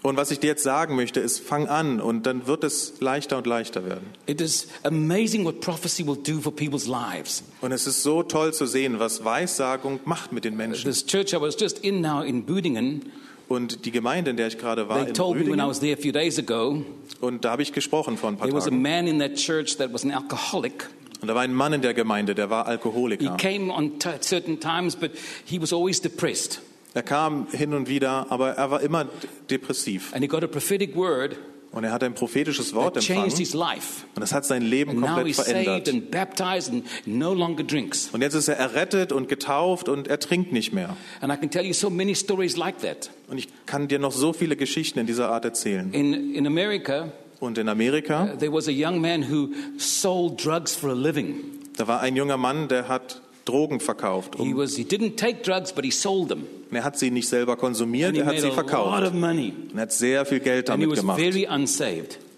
[0.08, 3.38] Und was ich dir jetzt sagen möchte, ist, fang an und dann wird es leichter
[3.38, 4.06] und leichter werden.
[4.26, 7.44] It is amazing what prophecy will do for people's lives.
[7.60, 10.90] Und es ist so toll zu sehen, was Weissagung macht mit den Menschen.
[10.90, 13.12] This church I was just in now in Budingen,
[13.50, 15.70] Und die Gemeinde, in der ich gerade war, they in told me when I Rüdingen,
[15.70, 16.86] was there a few days ago,
[17.20, 18.82] und da habe ich gesprochen vor ein paar there was a Tagen.
[18.82, 20.88] man in that church that was an alcoholic.
[21.20, 23.36] Und da war ein Mann in der Gemeinde, der war He Alkoholiker.
[23.36, 25.12] came on certain times, but
[25.44, 26.62] he was always depressed.
[26.98, 29.06] Er kam hin und wieder, aber er war immer
[29.52, 30.14] depressiv.
[30.14, 31.38] And he got a prophetic word
[31.72, 35.28] Und er hat ein prophetisches Wort empfangen und das hat sein Leben And now komplett
[35.28, 35.90] he's saved verändert.
[35.90, 38.10] and baptized and no longer drinks.
[38.14, 40.98] Und jetzt ist er errettet und getauft und er trinkt nicht mehr.
[41.22, 43.12] And I can tell you so many stories like that.
[43.28, 45.94] Und ich kann dir noch so viele Geschichten in dieser Art erzählen.
[45.94, 50.90] In, in America, Und in Amerika, there was a young man who sold drugs for
[50.90, 51.36] a living.
[51.78, 54.36] da war ein junger Mann, der hat Drogen verkauft.
[54.36, 56.44] He Um, was he didn't take drugs, but he sold them.
[56.72, 59.04] er hat sie nicht selber konsumiert, And he er hat sie verkauft.
[59.14, 61.22] er hat sehr viel Geld he damit gemacht.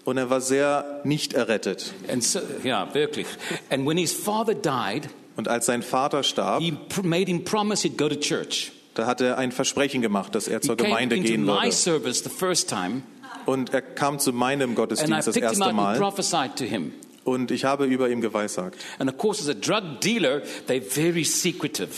[0.04, 1.92] Und er war sehr nicht errettet.
[2.20, 3.26] So, yeah, wirklich.
[3.70, 7.96] And when his father died, Und als sein Vater starb, he made him promise he'd
[7.98, 8.72] go to church.
[8.94, 11.70] da hat er ein Versprechen gemacht, dass er He zur came Gemeinde gehen würde.
[11.72, 13.02] service the first time,
[13.46, 15.98] Und er kam zu meinem Gottesdienst das erste Mal.
[17.24, 18.76] Und ich habe über ihm geweissagt.
[18.98, 21.88] And of course, as a drug dealer, they're very secretive.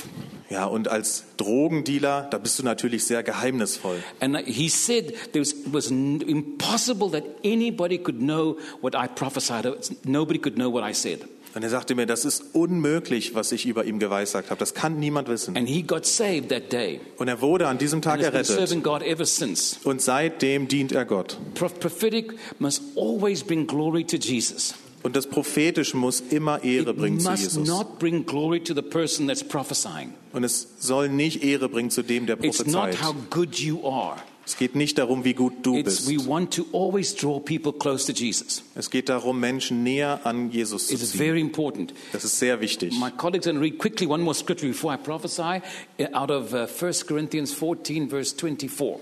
[0.50, 3.96] Ja, und als Drogendealer, da bist du natürlich sehr geheimnisvoll.
[4.20, 9.06] And he said there was, it was n- impossible that anybody could know what I
[9.08, 9.64] prophesied.
[10.04, 11.20] Nobody could know what I said.
[11.54, 14.58] Und er sagte mir, das ist unmöglich, was ich über ihm geweissagt habe.
[14.58, 15.54] Das kann niemand wissen.
[15.56, 17.00] And he got saved that day.
[17.18, 18.46] Und er wurde an diesem Tag And errettet.
[18.56, 19.76] serving God ever since.
[19.84, 21.38] Und seitdem dient er Gott.
[21.54, 24.74] Pro- Prophetic must always bring glory to Jesus.
[25.02, 27.66] Und das Prophetische muss immer Ehre bringen zu must Jesus.
[27.68, 30.14] not bring glory to the person that's prophesying.
[30.32, 33.02] Und es soll nicht Ehre bringen zu dem, der It's not prophezeit.
[33.04, 34.16] how good you are.
[34.44, 36.08] Es geht nicht darum, wie gut du bist.
[36.08, 38.62] we want to always draw people close to Jesus.
[38.74, 41.18] Es geht darum, Menschen näher an Jesus zu ziehen.
[41.18, 41.94] very important.
[42.12, 42.92] Das ist sehr wichtig.
[42.98, 45.62] My colleagues to read quickly one more scripture before I prophesy
[46.00, 48.98] uh, out of uh, 1 Corinthians 14, verse 24.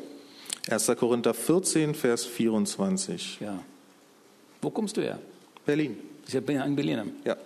[0.69, 0.97] 1.
[0.99, 3.39] Korinther 14, Vers 24.
[3.41, 3.63] Ja.
[4.61, 5.19] Wo kommst du her?
[5.71, 5.97] Berlin.
[6.27, 7.07] Ich bin ein Berliner.
[7.25, 7.37] Ja.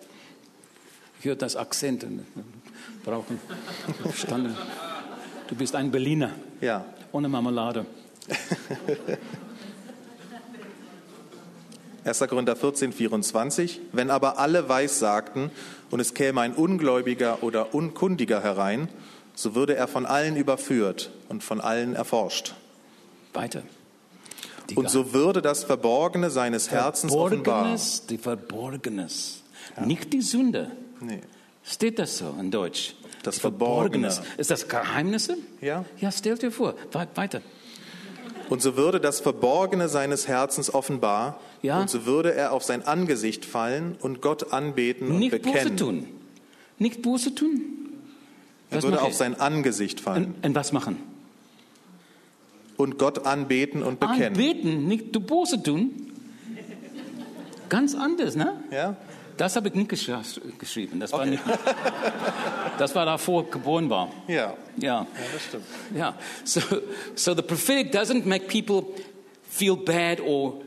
[1.19, 2.07] Ich höre das Akzent.
[3.05, 3.39] Brauchen.
[4.03, 4.57] Verstanden.
[5.47, 6.31] Du bist ein Berliner.
[6.63, 6.87] Ja.
[7.13, 7.85] Ohne Marmelade.
[12.05, 12.19] 1.
[12.21, 13.83] Korinther 14, 24.
[13.93, 15.51] Wenn aber alle Weissagten
[15.91, 18.89] und es käme ein Ungläubiger oder Unkundiger herein,
[19.35, 22.55] so würde er von allen überführt und von allen erforscht.
[23.35, 23.65] Weiter.
[24.75, 27.77] Und so würde das Verborgene seines Herzens offenbar.
[28.09, 29.43] Die Verborgenes.
[29.85, 30.71] Nicht die Sünde.
[31.01, 31.21] Nee.
[31.63, 32.95] Steht das so in Deutsch?
[33.23, 34.15] Das Die Verborgenes.
[34.17, 34.41] Verborgene.
[34.41, 35.37] Ist das Geheimnisse?
[35.61, 35.85] Ja.
[35.99, 36.75] Ja, stell dir vor.
[36.93, 37.41] We- Weiter.
[38.51, 41.41] Und so würde das Verborgene seines Herzens offenbar.
[41.63, 41.81] Ja.
[41.81, 45.77] Und so würde er auf sein Angesicht fallen und Gott anbeten und Nicht Buße bekennen.
[45.79, 46.07] tun.
[46.79, 47.61] Nicht Buße tun.
[48.71, 50.97] Er Was würde auf sein Angesicht fallen Und, und was machen?
[52.77, 54.35] Und Gott anbeten und bekennen.
[54.35, 55.91] Anbeten, nicht du Buße tun.
[57.69, 58.63] Ganz anders, ne?
[58.71, 58.97] Ja?
[59.37, 60.11] Das habe ich nicht gesch
[60.59, 61.01] geschrieben.
[61.01, 61.43] Das war, nicht,
[62.79, 64.11] das war davor geboren war.
[64.29, 64.55] Ja.
[64.77, 65.03] Ja.
[65.03, 65.65] Ja, das stimmt.
[65.95, 66.15] Yeah.
[66.45, 66.61] So,
[67.15, 68.85] so the prophetic doesn't make people
[69.51, 70.61] feel bad or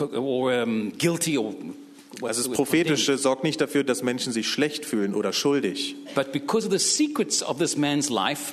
[0.00, 1.54] or um, guilty or.
[2.22, 5.96] Also das Prophetische sorgt nicht dafür, dass Menschen sich schlecht fühlen oder schuldig.
[6.14, 8.52] But because of the secrets of this man's life,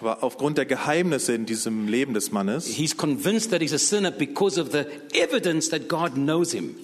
[0.00, 4.10] Aber aufgrund der Geheimnisse in diesem Leben des Mannes, he's convinced that he's a sinner
[4.10, 6.74] because of the evidence that God knows him.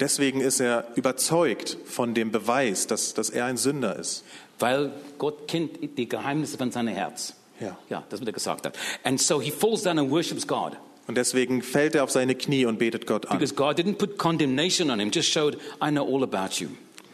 [0.00, 4.24] deswegen ist er überzeugt von dem Beweis, dass, dass er ein Sünder ist.
[4.58, 7.34] Weil Gott kennt die Geheimnisse von seinem Herz.
[7.60, 7.76] Ja.
[7.88, 8.76] Ja, das wird er gesagt hat.
[9.02, 10.72] And so he falls down and worships God.
[11.06, 13.38] Und deswegen fällt er auf seine Knie und betet Gott an.
[13.38, 16.68] Because God didn't put condemnation on him, just showed, I know all about you.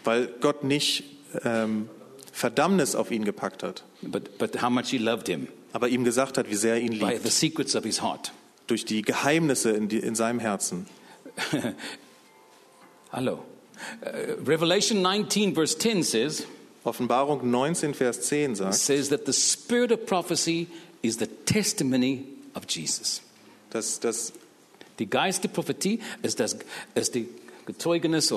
[0.05, 1.05] Weil Gott nicht
[1.45, 1.88] ähm,
[2.33, 6.38] Verdammnis auf ihn gepackt hat, But, but how much he loved him aber ihm gesagt
[6.38, 7.23] hat, wie sehr er ihn by liebt.
[7.25, 8.33] the secrets of his heart.
[8.66, 10.87] Durch die Geheimnisse in, die, in seinem Herzen.
[13.11, 13.45] Hello.
[14.01, 16.47] Uh, Revelation 19, verse 10 says,
[16.85, 20.68] Offenbarung 19, Vers 10 sagt, says that the spirit of prophecy
[21.03, 23.23] is the testimony of Jesus.
[23.71, 24.33] dass, dass
[24.99, 26.57] Die Geist der Prophetie ist, das,
[26.95, 27.29] ist die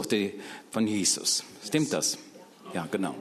[0.10, 0.34] die,
[0.71, 1.43] von Jesus.
[1.65, 2.17] Stimmt das?
[2.73, 3.15] Ja, genau.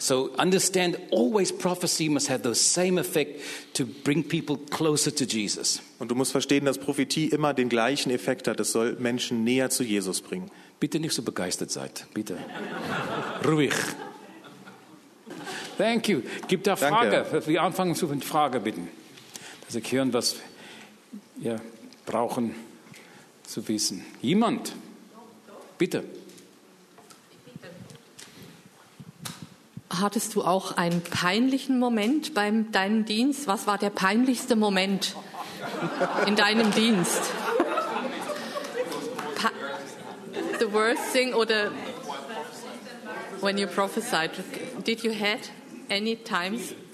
[0.00, 3.38] So understand, always prophecy must have the same effect
[3.74, 5.82] to bring people closer to Jesus.
[5.98, 8.58] Und du musst verstehen, dass Prophetie immer den gleichen Effekt hat.
[8.60, 10.50] Es soll Menschen näher zu Jesus bringen.
[10.80, 12.06] Bitte nicht so begeistert seid.
[12.14, 12.38] Bitte.
[13.46, 13.74] Ruhig.
[15.76, 16.22] Thank you.
[16.48, 17.26] Gibt da Danke.
[17.26, 17.46] Frage?
[17.46, 18.88] Wir anfangen zu mit Frage bitten.
[19.66, 20.36] Dass ich hören, was
[21.36, 21.60] wir
[22.06, 22.54] brauchen
[23.44, 24.02] zu wissen.
[24.22, 24.72] Jemand?
[25.76, 26.04] Bitte.
[29.90, 33.48] Hattest du auch einen peinlichen Moment beim deinem Dienst?
[33.48, 35.16] Was war der peinlichste Moment
[36.26, 37.20] in deinem Dienst?
[39.34, 39.50] Pa
[40.60, 41.72] the worst thing oder
[43.40, 44.30] when you prophesied,
[44.84, 45.40] did you had
[45.90, 46.74] any times?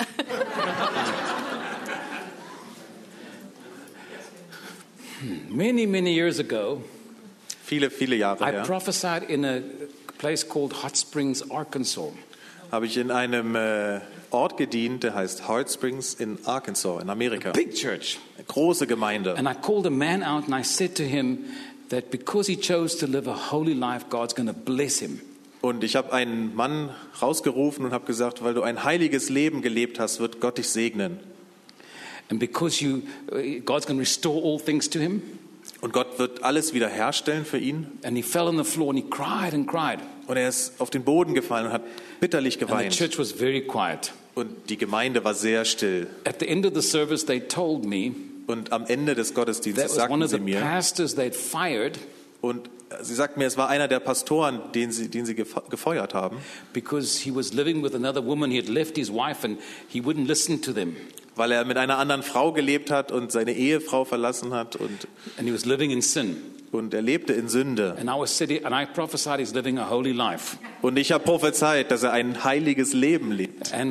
[5.49, 6.83] Many, many years ago,
[7.67, 9.61] Viele, viele Jahre I her prophesied in a
[10.19, 12.13] place called Hot Springs, Arkansas.
[12.71, 14.01] Habe ich in einem äh,
[14.31, 17.53] Ort gedient, der heißt Hot Springs in Arkansas in Amerika.
[17.53, 18.19] Big church.
[18.37, 19.37] Eine große Gemeinde.
[19.37, 21.45] And I called a man out and I said to him
[21.91, 25.21] that because he chose to live a holy life, God's going to bless him.
[25.63, 29.99] Und ich habe einen Mann rausgerufen und habe gesagt, weil du ein heiliges Leben gelebt
[29.99, 31.19] hast, wird Gott dich segnen.
[32.29, 33.03] And because you,
[33.33, 35.23] uh, God's going to restore all things to him.
[35.81, 37.99] Und Gott wird alles wiederherstellen für ihn.
[38.05, 40.01] And he fell on the floor and he cried and cried.
[40.27, 41.83] Und er ist auf den Boden gefallen und hat
[42.21, 42.93] bitterlich And the geweint.
[42.97, 44.12] church was very quiet.
[44.35, 46.09] Und die Gemeinde war sehr still.
[46.25, 48.12] At the end of the service, they told me
[48.47, 50.61] Und am Ende des Gottesdienstes sagten sie mir,
[51.33, 51.99] fired
[52.41, 52.71] und
[53.03, 56.37] sie sagten mir, es war einer der Pastoren, den sie, den sie gef- gefeuert haben,
[56.73, 58.51] because he was living with another woman.
[58.51, 59.59] He had left his wife and
[59.89, 60.97] he wouldn't listen to them.
[61.35, 65.07] weil er mit einer anderen Frau gelebt hat und seine Ehefrau verlassen hat und,
[65.39, 66.37] And he was living in sin.
[66.73, 67.97] Und er lebte in Sünde.
[70.83, 73.73] Und ich habe prophezeit, dass er ein heiliges Leben lebt.
[73.73, 73.87] Uh.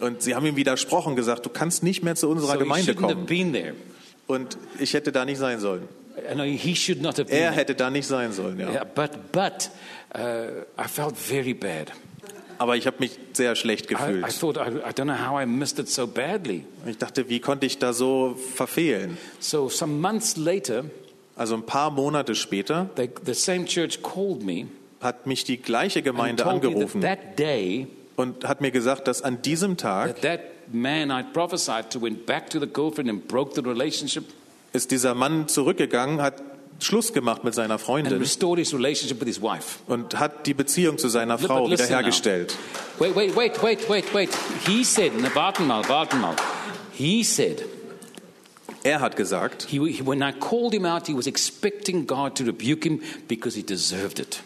[0.00, 3.26] Und sie haben ihm widersprochen, gesagt, du kannst nicht mehr zu unserer So Gemeinde kommen.
[4.26, 5.88] Und ich hätte da nicht sein sollen.
[6.30, 8.70] I know he should not have been Er hätte da nicht sein sollen, ja.
[8.70, 9.70] Yeah, but but
[10.14, 11.92] uh, I felt very bad.
[12.60, 14.38] Aber ich habe mich sehr schlecht I, I gefühlt.
[14.38, 16.64] thought I, I don't know how I missed it so badly.
[16.86, 19.16] Ich dachte, wie konnte ich da so verfehlen?
[19.38, 20.84] So some months later,
[21.36, 24.66] Also ein paar Monate später they, the same church called me
[25.00, 29.08] hat mich die gleiche and Gemeinde me that angerufen that day und hat mir gesagt,
[29.08, 33.08] dass an diesem Tag that that man I prophesied to went back to the girlfriend
[33.08, 34.24] and broke the relationship
[34.74, 36.42] ist dieser Mann zurückgegangen, hat
[36.80, 38.22] Schluss gemacht mit seiner Freundin
[39.86, 42.56] und hat die Beziehung zu seiner Frau wiederhergestellt.
[42.98, 43.06] now.
[43.06, 44.30] Wait, wait, wait, wait, wait, wait.
[44.66, 46.36] He said, na, warten mal, warten mal.
[46.92, 47.64] He said,
[48.82, 52.84] Er hat gesagt, he- when I called him out, he was expecting God to rebuke
[52.84, 54.42] him because he deserved it.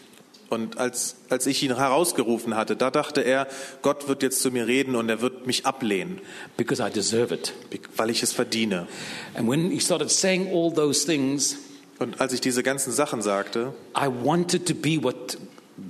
[0.49, 3.47] und als, als ich ihn herausgerufen hatte, da dachte er,
[3.81, 6.21] Gott wird jetzt zu mir reden und er wird mich ablehnen,
[6.55, 7.53] Because I deserve it.
[7.97, 8.87] weil ich es verdiene.
[9.33, 11.57] And when he started saying all those things,
[11.99, 15.37] Und als ich diese ganzen Sachen sagte, I wanted to be what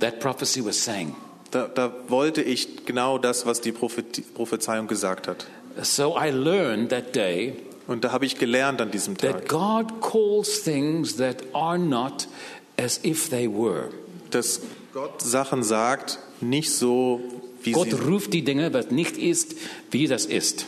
[0.00, 1.14] that prophecy was saying.
[1.50, 5.46] da, da wollte ich genau das, was die Prophet Prophezeiung gesagt hat.
[5.82, 7.54] So I learned that day
[7.86, 12.28] Und da habe ich gelernt an diesem that Tag, God calls things that are not
[12.76, 13.90] as if they were.
[14.30, 14.60] dass
[14.92, 17.20] Gott Sachen sagt, nicht so,
[17.62, 19.54] wie Gott sie ruft die Dinge, was nicht ist,
[19.90, 20.66] wie das ist.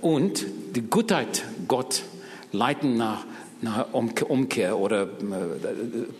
[0.00, 0.44] Und
[0.74, 2.02] die Gottheit Gott
[2.52, 3.24] leiten nach,
[4.28, 5.06] Umkehr oder äh,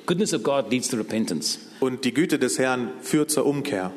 [0.07, 1.59] Goodness of God leads to repentance.
[1.81, 3.93] Und die Güte des Herrn führt zur Umkehr.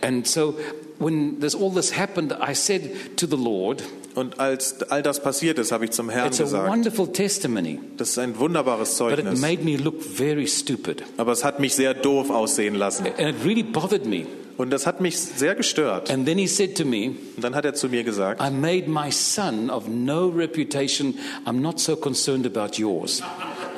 [0.00, 0.54] And so
[0.98, 3.82] when this, all this happened, I said to the Lord,
[4.14, 7.80] Und als all das passiert ist, habe ich zum Herrn it's a gesagt, wonderful testimony,
[7.96, 9.40] das ist ein wunderbares but it Zeugnis.
[9.40, 11.02] made me look very stupid.
[11.16, 13.06] Aber es hat mich sehr doof aussehen lassen.
[13.06, 14.26] And it really bothered me.
[14.56, 16.10] Und das hat mich sehr gestört.
[16.10, 18.88] And then he said to me, Und dann hat er zu mir gesagt, I made
[18.88, 21.14] my son of no reputation.
[21.44, 23.22] I'm not so concerned about yours.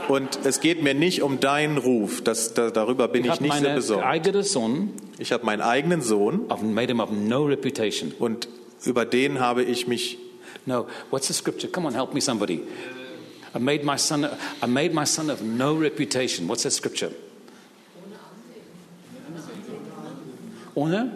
[0.09, 3.43] und es geht mir nicht um deinen Ruf, das, da, darüber bin Ich ich habe
[3.45, 4.45] nicht sehr besorgt.
[4.45, 8.13] Sohn, Ich habe meinen eigenen Sohn I've made him of no reputation.
[8.19, 8.49] und
[8.85, 10.19] über den habe ich mich,
[10.67, 11.71] No, what's the scripture?
[11.71, 12.61] Come on, help me, somebody.
[13.55, 14.25] I made my son.
[14.63, 16.49] I made my son of no reputation.
[16.49, 17.11] What's that scripture?
[20.77, 21.11] Ohne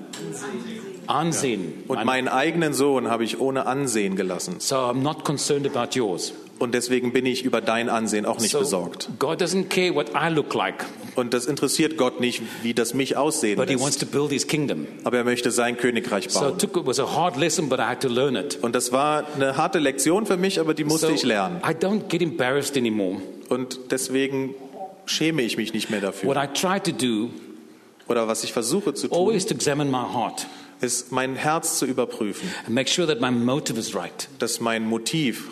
[1.07, 1.85] Ansehen.
[1.87, 4.57] und meinen eigenen Sohn habe ich ohne Ansehen gelassen.
[4.59, 6.33] So I'm not concerned about yours.
[6.59, 9.09] Und deswegen bin ich über dein Ansehen auch nicht So besorgt.
[9.18, 10.85] God doesn't care what I look like,
[11.16, 14.01] Und das interessiert Gott nicht, wie das mich aussehen but He wants lässt.
[14.12, 14.87] to build His kingdom.
[15.05, 16.59] Aber er möchte sein Königreich bauen.
[16.59, 18.59] took it was a hard lesson, but I had to learn it.
[18.62, 21.61] Und das war eine harte Lektion für mich, aber die musste So ich lernen.
[21.66, 23.16] I don't get embarrassed anymore.
[23.49, 24.55] Und deswegen
[25.07, 26.44] schäme ich mich nicht mehr What dafür.
[26.44, 27.31] I try to do
[28.11, 30.46] Oder was ich versuche zu tun, always to examine my heart
[30.81, 34.87] ist mein Herz zu überprüfen, and make sure that my motive is right, dass mein
[34.87, 35.49] Motiv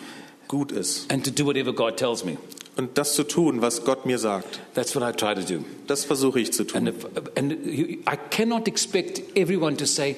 [0.47, 1.11] gut ist.
[1.11, 2.37] and to do whatever God tells me.
[2.77, 5.63] Und das zu tun, was Gott mir sagt, That's what I try to do.
[5.87, 6.87] das versuche ich zu And, tun.
[6.87, 10.15] if, and you- I cannot expect everyone to say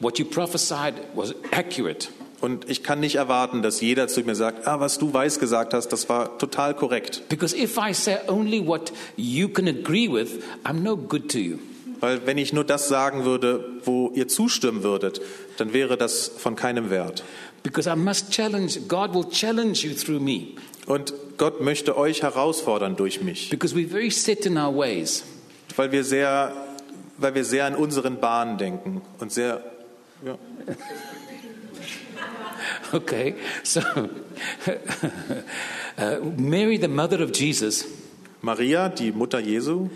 [0.00, 2.08] what you prophesied was accurate.
[2.40, 5.72] Und ich kann nicht erwarten, dass jeder zu mir sagt, ah, was du weiß gesagt
[5.72, 7.22] hast, das war total korrekt.
[7.30, 11.58] Because if I say only what you can agree with, I'm no good to you.
[12.04, 15.22] Weil wenn ich nur das sagen würde, wo ihr zustimmen würdet,
[15.56, 17.24] dann wäre das von keinem Wert.
[17.62, 20.48] Because I must challenge, God will challenge you through me.
[20.84, 25.24] Und Gott möchte euch herausfordern durch mich, Because we're very set in our ways.
[25.76, 26.52] weil wir sehr,
[27.16, 29.64] weil wir sehr an unseren Bahnen denken und sehr,
[30.26, 30.36] ja,
[32.92, 33.80] Okay, so
[35.96, 37.86] uh, Mary, the mother of Jesus,
[38.42, 39.88] Maria, die Mutter Jesu,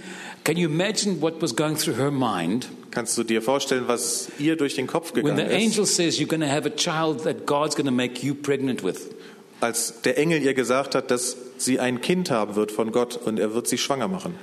[0.48, 4.56] can you imagine what was going through her mind kannst du dir vorstellen, was ihr
[4.56, 7.24] durch den Kopf when gegangen the ist, angel says you're going to have a child
[7.24, 9.10] that God's going to make you pregnant with?
[9.60, 13.38] als der Engel ihr gesagt hat, dass sie ein Kind haben wird von Gott und
[13.38, 14.34] er wird sie schwanger machen.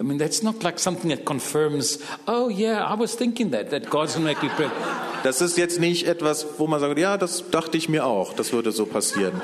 [0.00, 1.98] I mean, that's not like something that confirms,
[2.28, 4.80] oh, yeah, I was thinking that, that God's going to make me pregnant.
[5.24, 8.52] Das ist jetzt nicht etwas, wo man sagt, ja, das dachte ich mir auch, das
[8.52, 9.40] würde so passieren.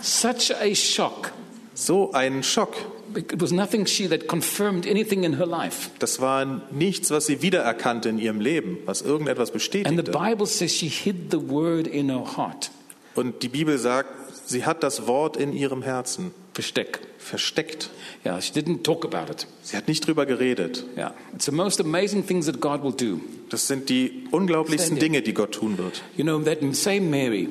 [0.00, 1.32] Such a shock.
[1.74, 2.76] So ein Schock.
[3.16, 5.90] It was nothing she that confirmed anything in her life.
[5.98, 10.12] Das war nichts, was sie wiedererkannte in ihrem Leben, was irgendetwas And the bestätigte.
[10.12, 12.70] Bible says she hid the word in her heart.
[13.14, 14.08] Und die Bibel sagt,
[14.46, 17.00] sie hat das Wort in ihrem Herzen Versteck.
[17.18, 17.90] versteckt.
[18.24, 19.46] Yeah, she didn't talk about it.
[19.62, 20.84] Sie hat nicht drüber geredet.
[20.96, 23.20] Yeah, it's the most amazing things that God will do.
[23.48, 26.02] Das sind die unglaublichsten Dinge, die Gott tun wird.
[26.16, 27.48] You know, that same Mary,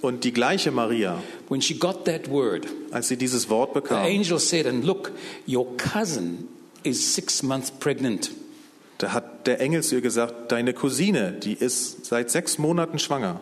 [0.00, 4.04] Und die gleiche Maria, when she got that word, als sie dieses Wort the bekam,
[4.04, 5.12] angel said, And look,
[5.46, 6.48] your cousin
[6.84, 8.30] is six months pregnant.
[8.98, 13.40] da hat der Engel zu ihr gesagt, deine Cousine, die ist seit sechs Monaten schwanger.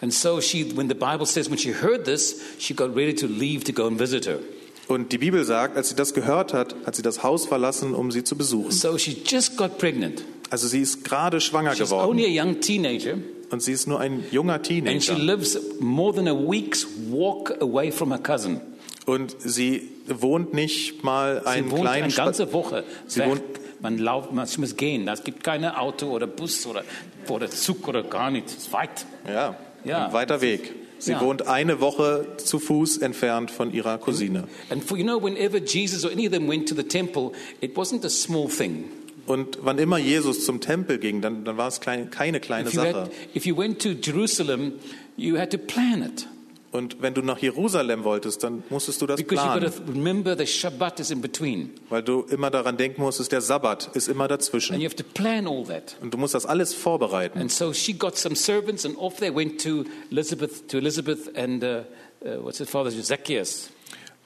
[0.00, 3.26] And so she, when the Bible says, when she heard this, she got ready to
[3.26, 4.38] leave to go and visit her.
[4.86, 8.10] Und die Bibel sagt, als sie das gehört hat, hat sie das Haus verlassen, um
[8.10, 8.70] sie zu besuchen.
[8.70, 10.22] So she just got pregnant.
[10.50, 13.14] Also sie ist gerade schwanger She's only geworden a young teenager,
[13.50, 15.14] und sie ist nur ein junger and she Teenager.
[15.18, 18.60] lives more than a week's walk away from her cousin.
[19.06, 23.42] Und sie wohnt nicht mal Sie einen wohnt kleinen eine ganze Woche Sie wohnt-
[23.80, 25.06] Man lauft, man muss gehen.
[25.06, 26.82] Es gibt kein Auto oder Bus oder,
[27.28, 28.52] oder Zug oder gar nichts.
[28.56, 29.06] Es ist weit.
[29.26, 30.06] Ja, Ja.
[30.08, 30.74] ein weiter Weg.
[30.98, 31.20] Sie Ja.
[31.20, 34.48] wohnt eine Woche zu Fuß entfernt von ihrer Cousine.
[34.68, 37.30] And for, you know, whenever Jesus or any of them went to the temple,
[37.60, 38.86] it wasn't a small thing.
[39.28, 42.74] Und wann immer Jesus zum Tempel ging, dann, dann war es klein, keine kleine If
[42.74, 42.94] you, Sache.
[43.02, 44.72] had, if you went to Jerusalem,
[45.16, 46.26] you had to plan it.
[46.70, 51.00] Und wenn du nach Jerusalem wolltest, dann musstest du das Because planen, remember the Shabbat
[51.00, 51.70] is in between.
[51.88, 54.78] weil du immer daran denken musstest, der Sabbat ist immer And dazwischen.
[54.78, 55.96] you have to plan all that.
[56.02, 57.38] Und du musst das alles vorbereiten.
[57.38, 61.64] And so she got some servants and off they went to Elizabeth, to Elizabeth and,
[61.64, 61.84] uh,
[62.22, 63.70] uh, what's his father, Zacchaeus.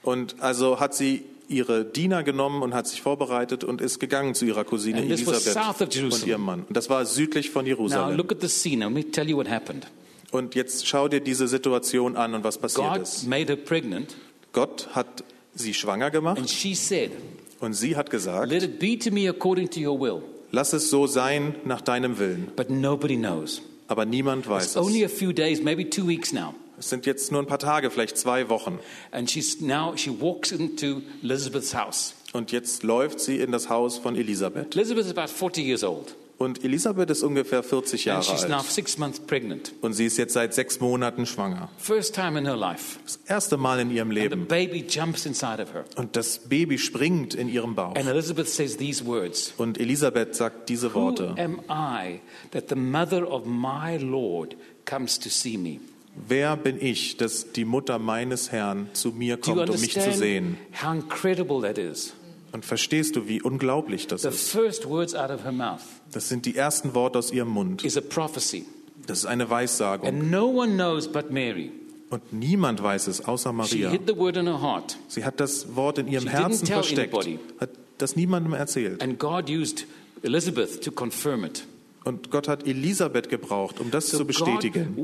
[0.01, 4.45] Und also hat sie ihre Diener genommen und hat sich vorbereitet und ist gegangen zu
[4.45, 6.63] ihrer Cousine And Elisabeth und ihrem Mann.
[6.67, 8.17] Und das war südlich von Jerusalem.
[8.17, 8.83] look at the scene.
[8.85, 9.87] Let me tell you what happened.
[10.31, 13.27] Und jetzt schau dir diese Situation an und was passiert God ist.
[13.27, 14.15] made her pregnant,
[14.51, 15.23] Gott hat
[15.53, 17.11] sie schwanger gemacht and she said,
[17.59, 20.23] und sie hat gesagt, Let it be to me according to your will.
[20.51, 22.51] lass es so sein nach deinem Willen.
[22.55, 23.61] But nobody knows.
[23.87, 25.13] Aber niemand weiß It's only es.
[25.13, 26.55] a few days, maybe two weeks now.
[26.83, 28.79] Es sind jetzt nur ein paar Tage, vielleicht zwei Wochen.
[29.11, 32.13] And she's now, she walks into Elizabeth's house.
[32.33, 34.75] Und jetzt läuft sie in das Haus von Elisabeth.
[34.75, 38.57] Elizabeth is about 40 years old, Und Elisabeth ist ungefähr 40 and Jahre she's now
[38.57, 38.65] alt.
[38.65, 39.71] six months pregnant.
[39.81, 41.69] Und sie ist jetzt seit sechs Monaten schwanger.
[41.77, 42.99] First time in her life.
[43.05, 44.47] Das erste Mal in ihrem And the Leben.
[44.47, 45.85] baby jumps inside of her.
[45.95, 47.95] Und das Baby springt in ihrem Bauch.
[47.95, 51.35] And Elizabeth says these words Und Elisabeth sagt diese Who Worte.
[51.37, 52.19] am I
[52.51, 55.79] that the mother of my Lord comes to see me?
[56.15, 60.57] Wer bin ich, dass die Mutter meines Herrn zu mir kommt, um mich zu sehen?
[60.83, 62.13] how incredible that is?
[62.51, 64.51] Und verstehst du, wie unglaublich das The ist?
[64.51, 67.83] first words out of her mouth Das sind die ersten Worte aus ihrem Mund.
[67.83, 68.65] is a prophecy.
[69.07, 70.07] Das ist eine Weissagung.
[70.07, 71.71] And no one knows but Mary.
[72.11, 73.89] Und niemand weiß es, außer She Maria.
[73.89, 74.97] hid the word in her heart.
[75.07, 77.39] Sie hat das Wort in ihrem She Herzen versteckt, anybody.
[77.59, 79.01] hat das niemandem erzählt.
[79.01, 79.87] And God used
[80.21, 81.65] Elizabeth to confirm it.
[82.03, 84.97] Und Gott hat Elisabeth gebraucht, um das So zu God bestätigen.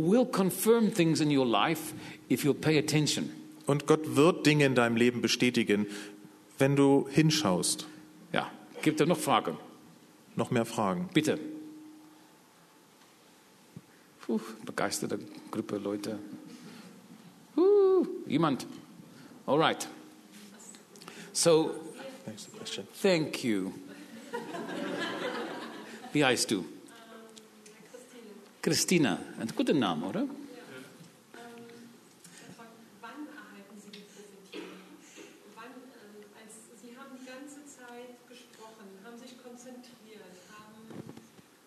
[3.66, 5.88] Und Gott wird Dinge in deinem Leben bestätigen,
[6.58, 7.88] wenn du hinschaust.
[8.34, 9.58] Ja, gibt es noch Fragen?
[10.36, 11.10] Noch mehr Fragen.
[11.14, 11.39] Bitte.
[14.26, 15.20] Puh, begeisterte
[15.50, 16.20] Gruppe Leute.
[17.56, 18.66] Uh, jemand.
[19.45, 19.88] All right.
[21.32, 21.72] So,
[23.02, 23.72] thank you.
[26.12, 26.66] Wie heißt du?
[28.62, 29.18] Christina.
[29.39, 30.22] Ein guter Name, oder?
[33.01, 34.68] Wann erhalten Sie die Prophetie?
[35.55, 35.72] Wann,
[36.36, 40.84] als, Sie haben die ganze Zeit gesprochen, haben sich konzentriert, haben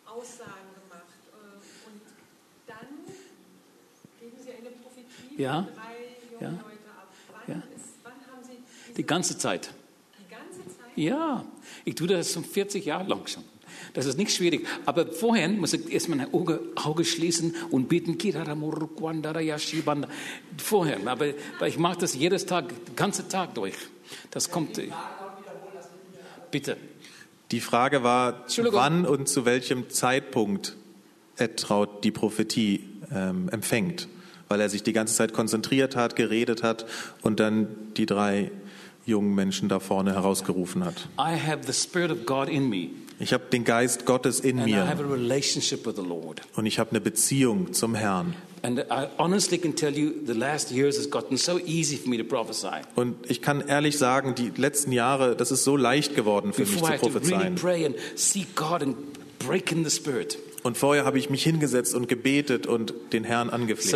[0.06, 2.02] Aussagen gemacht äh, und
[2.66, 2.88] dann
[4.20, 5.62] geben Sie eine Prophetie Ja.
[5.74, 5.96] drei
[6.30, 6.50] junge Ja.
[6.50, 7.08] Leute ab.
[7.32, 7.62] Wann, Ja.
[7.74, 9.72] ist, wann haben Sie Die ganze Zeit.
[10.18, 10.92] die ganze Zeit?
[10.96, 11.44] Ja,
[11.86, 13.44] ich tue das schon 40 Jahre lang schon.
[13.94, 14.66] Das ist nicht schwierig.
[14.86, 18.18] Aber vorher muss ich erstmal ein Auge, Auge schließen und beten.
[20.58, 20.98] Vorher.
[21.06, 21.26] Aber,
[21.66, 23.74] ich mache das jedes Tag, den ganzen Tag durch.
[24.30, 24.80] Das kommt.
[26.50, 26.76] Bitte.
[27.50, 30.76] Die Frage war, wann und zu welchem Zeitpunkt
[31.36, 34.08] Edtraut die Prophetie ähm, empfängt,
[34.48, 36.86] weil er sich die ganze Zeit konzentriert hat, geredet hat
[37.22, 38.50] und dann die drei
[39.04, 41.08] jungen Menschen da vorne herausgerufen hat.
[41.18, 42.88] I have the Spirit of God in me,
[43.22, 45.14] Ich habe den Geist Gottes in and I have mir
[46.56, 48.34] und ich habe eine Beziehung zum Herrn.
[48.64, 48.82] So.
[52.96, 56.72] Und ich kann ehrlich sagen, die letzten Jahre, das ist so leicht geworden für mich
[56.72, 57.54] Before I zu really prophezeien.
[59.88, 60.38] Spirit.
[60.64, 63.90] Und vorher habe ich mich hingesetzt und gebetet und den Herrn So angefleht.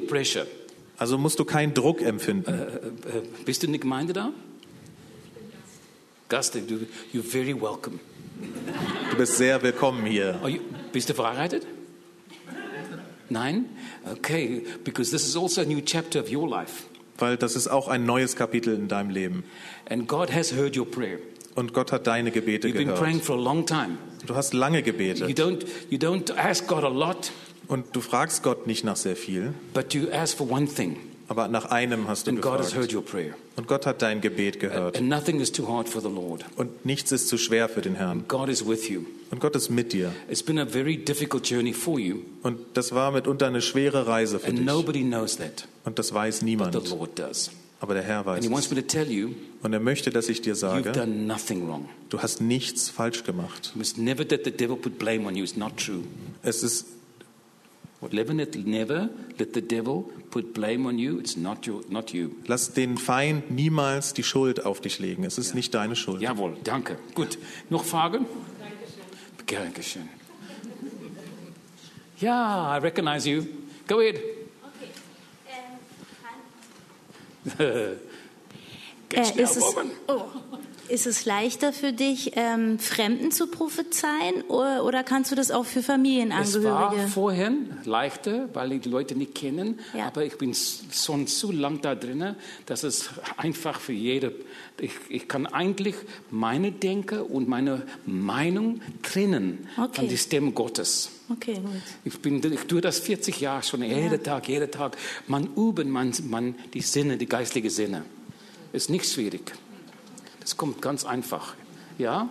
[0.00, 0.48] pressure.
[0.96, 2.52] Also musst du keinen Druck empfinden.
[2.52, 4.32] Äh, äh, bist du in der Gemeinde da?
[6.28, 7.98] Gast, du- you're very welcome.
[9.10, 10.38] Du bist sehr willkommen hier.
[10.46, 10.58] You,
[10.92, 11.66] bist du verheiratet?
[13.30, 13.66] Nein?
[14.10, 16.84] Okay, because this is also a new chapter of your life.
[17.18, 19.44] Weil das ist auch ein neues Kapitel in deinem Leben.
[19.90, 21.18] And God has heard your prayer.
[21.56, 23.24] Und Gott hat deine Gebete You've been praying gehört.
[23.24, 23.98] for a long time.
[24.26, 25.38] Du hast lange You gebetet.
[25.38, 27.32] don't, you don't ask God a lot,
[27.66, 30.96] Und du fragst Gott nicht nach sehr viel, but you ask for one thing.
[31.28, 32.94] Aber nach einem hast du And God has heard gefragt.
[32.94, 33.34] your prayer.
[33.56, 34.96] Und Gott hat dein Gebet gehört.
[34.98, 36.44] And nothing is too hard for the Lord.
[36.56, 38.24] Und nichts ist zu schwer für den Herrn.
[38.28, 39.02] God is with you.
[39.30, 40.12] Und Gott ist mit dir.
[40.30, 44.38] It's been a very difficult journey for you, Und das war mitunter eine schwere Reise
[44.38, 44.66] für and dich.
[44.66, 46.74] nobody knows that, Und das weiß but niemand.
[46.82, 47.50] the Lord does.
[47.80, 49.30] Aber der Herr weiß And He wants me to tell you,
[49.62, 51.88] Und er möchte, dass ich dir you've sage, done nothing wrong.
[52.08, 53.72] du hast nichts falsch gemacht.
[53.74, 55.44] You must never let the devil put blame on you.
[55.44, 56.02] It's not true.
[56.42, 56.86] Es ist,
[62.46, 65.24] lass den Feind niemals die Schuld auf dich legen.
[65.24, 66.20] Es ist nicht deine Schuld.
[66.22, 66.96] Jawohl, danke.
[67.14, 67.38] Gut.
[67.70, 68.26] Noch Fragen?
[69.46, 70.08] Dankeschön.
[72.18, 73.44] Ja, I recognize you.
[73.86, 74.20] Go ahead.
[79.08, 79.90] Get Äh, schnell, ist, es, woman.
[80.08, 80.24] oh,
[80.88, 85.64] ist es leichter für dich, ähm, Fremden zu prophezeien oder, oder kannst du das auch
[85.64, 87.08] für Es war Familienangehörige?
[87.08, 90.06] vorhin leichter, weil ich die Leute nicht kennen, Ja.
[90.06, 90.54] aber ich bin
[90.92, 92.34] schon zu lang da drin,
[92.66, 94.34] dass es einfach für jede.
[94.80, 95.94] Ich, ich kann eigentlich
[96.30, 99.94] meine Denke und meine Meinung trennen Okay.
[99.96, 101.10] von der Stimme Gottes.
[101.30, 101.70] Okay, gut.
[102.04, 104.96] Ich, bin, ich tue das 40 Jahre schon, jeden Tag, jeden Tag.
[105.26, 108.04] Man übt man, man die Sinne, die geistlichen Sinne.
[108.72, 109.52] Ist nicht schwierig.
[110.48, 111.52] Das kommt ganz einfach.
[111.98, 112.30] Ja?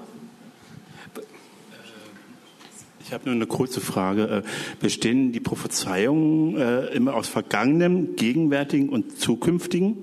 [3.06, 4.44] Ich habe nur eine kurze Frage.
[4.44, 9.98] Äh, Bestehen die Prophezeiungen äh, immer aus Vergangenem, Gegenwärtigen und Zukünftigen?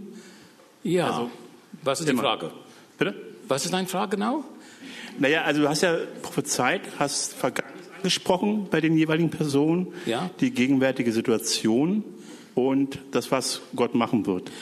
[0.84, 1.08] Ja.
[1.08, 1.30] Also,
[1.82, 2.22] Was ist die immer.
[2.22, 2.52] Frage?
[2.98, 3.16] Bitte?
[3.48, 4.44] Was ist deine Frage genau?
[5.18, 10.30] Naja, also du hast ja prophezeit, hast Vergangenes angesprochen bei den jeweiligen Personen, Ja.
[10.38, 12.04] die gegenwärtige Situation
[12.54, 14.52] und das, was Gott machen wird.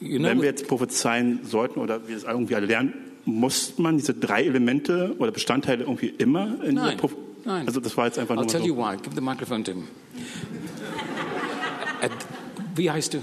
[0.00, 2.94] You know, Wenn wir jetzt prophezeien sollten oder wir es irgendwie alle lernen,
[3.24, 7.66] muss man diese drei Elemente oder Bestandteile irgendwie immer in Nein, dieser Proph nein.
[7.66, 8.80] Also das war jetzt einfach I'll nur tell mal you so.
[8.82, 8.96] why.
[8.96, 9.88] Give the microphone to him.
[12.02, 12.08] Äh,
[12.74, 13.18] Wie heißt du?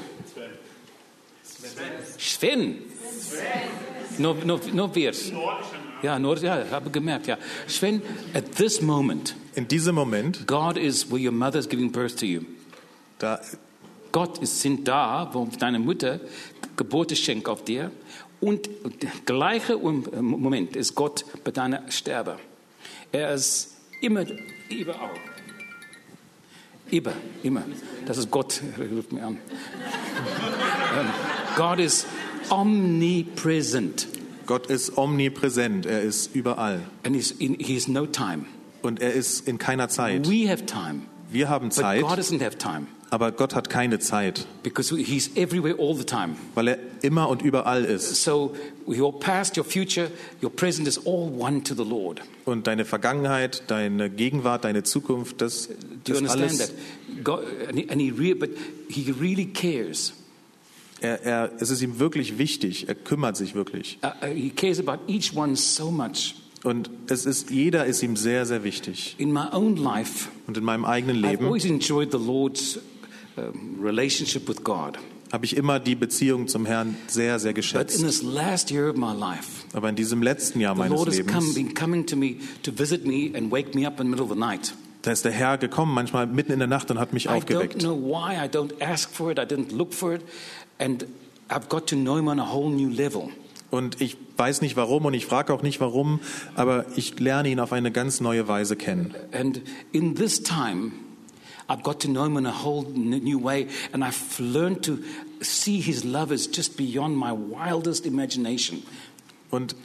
[2.17, 2.77] Sven.
[4.17, 5.11] Nur, nur, nur wir.
[6.01, 7.37] Ja, nur, ja, habe gemerkt, ja.
[7.67, 8.01] Sven,
[8.33, 12.25] at this moment, In diesem Moment, God is where your mother is giving birth to
[12.25, 12.41] you.
[13.19, 13.39] da
[14.13, 16.21] Gott ist sind da, wo deine Mutter
[16.77, 17.91] Geburt schenkt auf dir.
[18.39, 18.69] Und
[19.01, 22.37] der gleiche Moment ist Gott bei deiner Sterbe.
[23.11, 24.25] Er ist immer
[24.69, 25.11] überall.
[26.91, 27.63] Immer, immer.
[28.05, 28.61] Das ist Gott,
[28.95, 29.37] ruft mir an.
[30.95, 31.07] Ähm,
[31.55, 32.05] Gott ist
[32.51, 34.07] omnipresent.
[34.45, 36.81] Gott ist omnipräsent, er ist überall.
[37.03, 38.45] And he's in, he has no time.
[38.83, 40.29] Und er ist in keiner Zeit.
[40.29, 41.01] We have time.
[41.31, 42.85] Wir haben But Zeit, God doesn't have time.
[43.13, 46.35] Aber Gott hat keine Zeit, Because he's everywhere all the time.
[46.55, 48.23] weil er immer und überall ist.
[48.23, 48.55] So
[48.87, 50.09] your past, your future,
[50.41, 52.21] your present is all one to the Lord.
[52.45, 57.23] Und deine Vergangenheit, deine Gegenwart, deine Zukunft, das, Do you das understand alles, that?
[57.23, 58.49] God, and he, re, but
[58.89, 60.13] he really cares.
[61.01, 63.99] er, er, es ist ihm wirklich wichtig, er kümmert sich wirklich.
[64.03, 66.33] Uh, uh, he cares about each one so much.
[66.63, 69.15] Und es ist, jeder ist ihm sehr, sehr wichtig.
[69.19, 71.45] In my own life, Und in meinem eigenen Leben
[73.81, 74.97] relationship with God.
[75.31, 78.01] habe ich immer die Beziehung zum Herrn sehr, sehr But in geschätzt.
[78.01, 81.17] this last year of my life, Aber in diesem letzten Jahr the meines Lord has
[81.25, 84.09] come, Lebens, been coming to me to visit me and wake me up in the
[84.11, 84.73] middle of the night.
[85.01, 87.35] da ist der Herr gekommen, manchmal mitten in der Nacht und hat mich I don't
[87.37, 87.79] aufgeweckt.
[87.79, 88.35] know why.
[88.35, 89.39] I don't ask for it.
[89.39, 90.21] I didn't look for it,
[90.79, 91.05] and
[91.49, 93.29] I've got to know Him on a whole new level.
[93.71, 96.19] Und ich weiß nicht warum und ich frage auch nicht warum,
[96.55, 99.15] aber ich lerne ihn auf eine ganz neue Weise kennen.
[99.31, 99.61] And
[99.91, 100.91] in this time,
[101.73, 104.99] I've got to know him in a whole new way, and I've learned to
[105.41, 108.83] see his love as just beyond my wildest imagination.
[109.49, 109.75] Und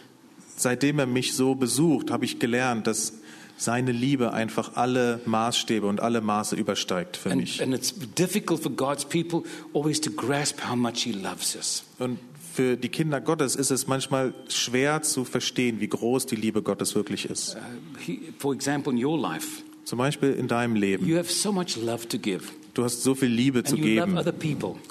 [0.56, 3.14] seitdem er mich so besucht, habe ich gelernt, dass
[3.56, 7.62] seine Liebe einfach alle Maßstäbe und alle Maße übersteigt für And, mich.
[7.62, 9.42] and it's difficult for God's people
[9.74, 11.84] always to grasp how much he loves us.
[11.98, 12.18] Und
[12.54, 16.94] für die Kinder Gottes ist es manchmal schwer zu verstehen, wie groß die Liebe Gottes
[16.94, 17.56] wirklich ist.
[17.56, 21.06] Uh, he, for example, in your life, Zum Beispiel in deinem Leben.
[21.06, 24.18] you have so much love to give, Du hast so viel Liebe zu geben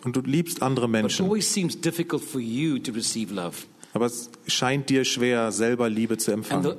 [0.04, 1.30] und du liebst andere Menschen.
[3.94, 6.74] Aber es scheint dir schwer, selber Liebe zu empfangen.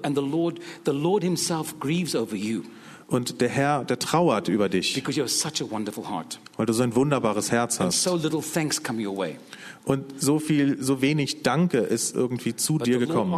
[3.07, 6.41] Und der Herr, der trauert über dich, because you have such a wonderful heart.
[6.57, 8.03] weil du so ein wunderbares Herz And hast.
[8.03, 9.37] so little thanks come your way.
[9.85, 13.33] Und so viel, so wenig Danke ist irgendwie zu dir gekommen.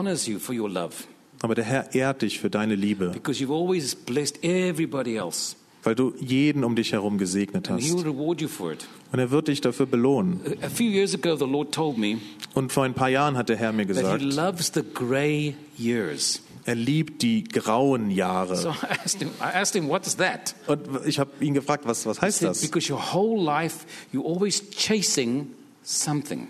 [1.42, 5.56] Aber der Herr ehrt dich für deine Liebe, because you've always blessed everybody else.
[5.82, 8.06] weil du jeden um dich herum gesegnet And He will hast.
[8.06, 8.86] reward you for it.
[9.12, 10.40] Und er wird dich dafür belohnen.
[10.62, 12.18] A few years ago, the Lord told me
[12.54, 15.54] Und vor ein paar Jahren hat der Herr mir that He gesagt, loves the grey
[15.78, 16.42] years.
[16.66, 18.54] er liebt die grauen So Jahre.
[18.82, 20.54] I asked him, I asked him what is that?
[20.66, 22.60] Und ich habe ihn gefragt, was, was He heißt said, das?
[22.60, 25.46] because your whole life, you're always chasing
[25.82, 26.48] something.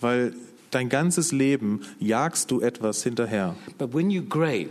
[0.00, 0.32] Weil
[0.70, 3.56] dein ganzes Leben jagst du etwas hinterher.
[3.78, 4.68] But when you're grey,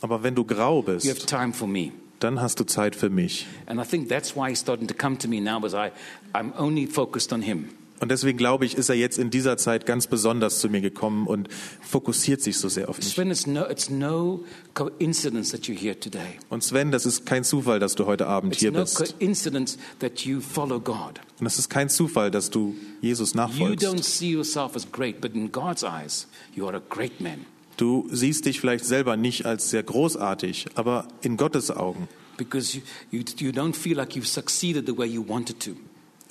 [0.00, 1.92] Aber wenn du grau bist, time for me.
[2.20, 3.46] dann hast du Zeit für mich.
[3.66, 5.90] And I think that's why he's starting to come to me now, because I,
[6.34, 7.70] I'm only focused on him.
[8.00, 11.26] Und deswegen glaube ich, ist er jetzt in dieser Zeit ganz besonders zu mir gekommen
[11.26, 11.48] und
[11.82, 13.08] fokussiert sich so sehr auf mich.
[13.08, 14.42] Sven, it's no, it's no
[14.74, 16.38] coincidence that you're here today.
[16.48, 18.96] Und Sven, das ist kein Zufall, dass du heute Abend It's hier no bist.
[19.18, 21.20] coincidence that you follow God.
[21.38, 24.04] Und es ist kein Zufall, dass du Jesus You don't nachfolgst.
[24.04, 27.44] see yourself as great, but in God's eyes, you are a great man.
[27.76, 32.08] Du siehst dich vielleicht selber nicht als sehr großartig, aber in Gottes Augen.
[32.36, 35.72] Because you, you, you don't feel like you've succeeded the way you wanted to.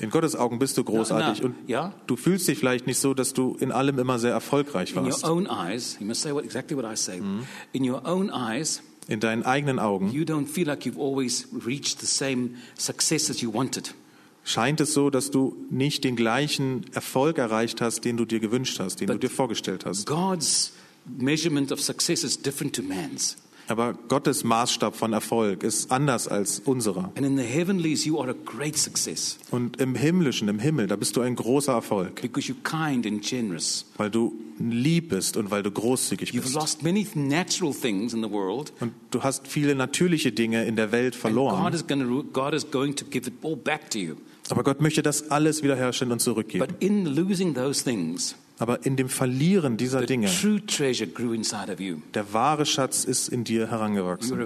[0.01, 1.93] In Gottes Augen bist du großartig Na, na, und ja.
[2.07, 5.05] du fühlst dich vielleicht nicht so, dass du in allem immer sehr erfolgreich In your
[5.07, 5.25] warst.
[5.25, 7.21] own eyes, you must say what, exactly what I say.
[7.73, 11.99] In your own eyes, In deinen eigenen Augen you don't feel like you've always reached
[11.99, 13.93] the same success as you wanted.
[14.45, 18.79] scheint es so, dass du nicht den gleichen Erfolg erreicht hast, den du dir gewünscht
[18.79, 20.05] hast, den du But- dir vorgestellt hast.
[20.05, 20.71] God's
[21.17, 23.35] measurement of success is different to man's.
[23.69, 27.11] Aber Gottes Maßstab von Erfolg ist anders als unserer.
[27.15, 30.95] And in the heavenlies, you are a great success Und im Himmlischen, im Himmel, da
[30.95, 33.85] bist du ein großer Erfolg, because you're kind and generous.
[33.97, 36.55] weil du lieb bist und weil du großzügig You've bist.
[36.55, 38.73] lost many natural things in the world.
[38.79, 41.61] Und du hast viele natürliche Dinge in der Welt verloren.
[44.49, 46.65] Aber Gott möchte das alles wiederherstellen und zurückgeben.
[46.65, 50.27] But in losing those things, Aber in dem Verlieren dieser Dinge,
[52.13, 54.37] der wahre Schatz ist in dir herangewachsen.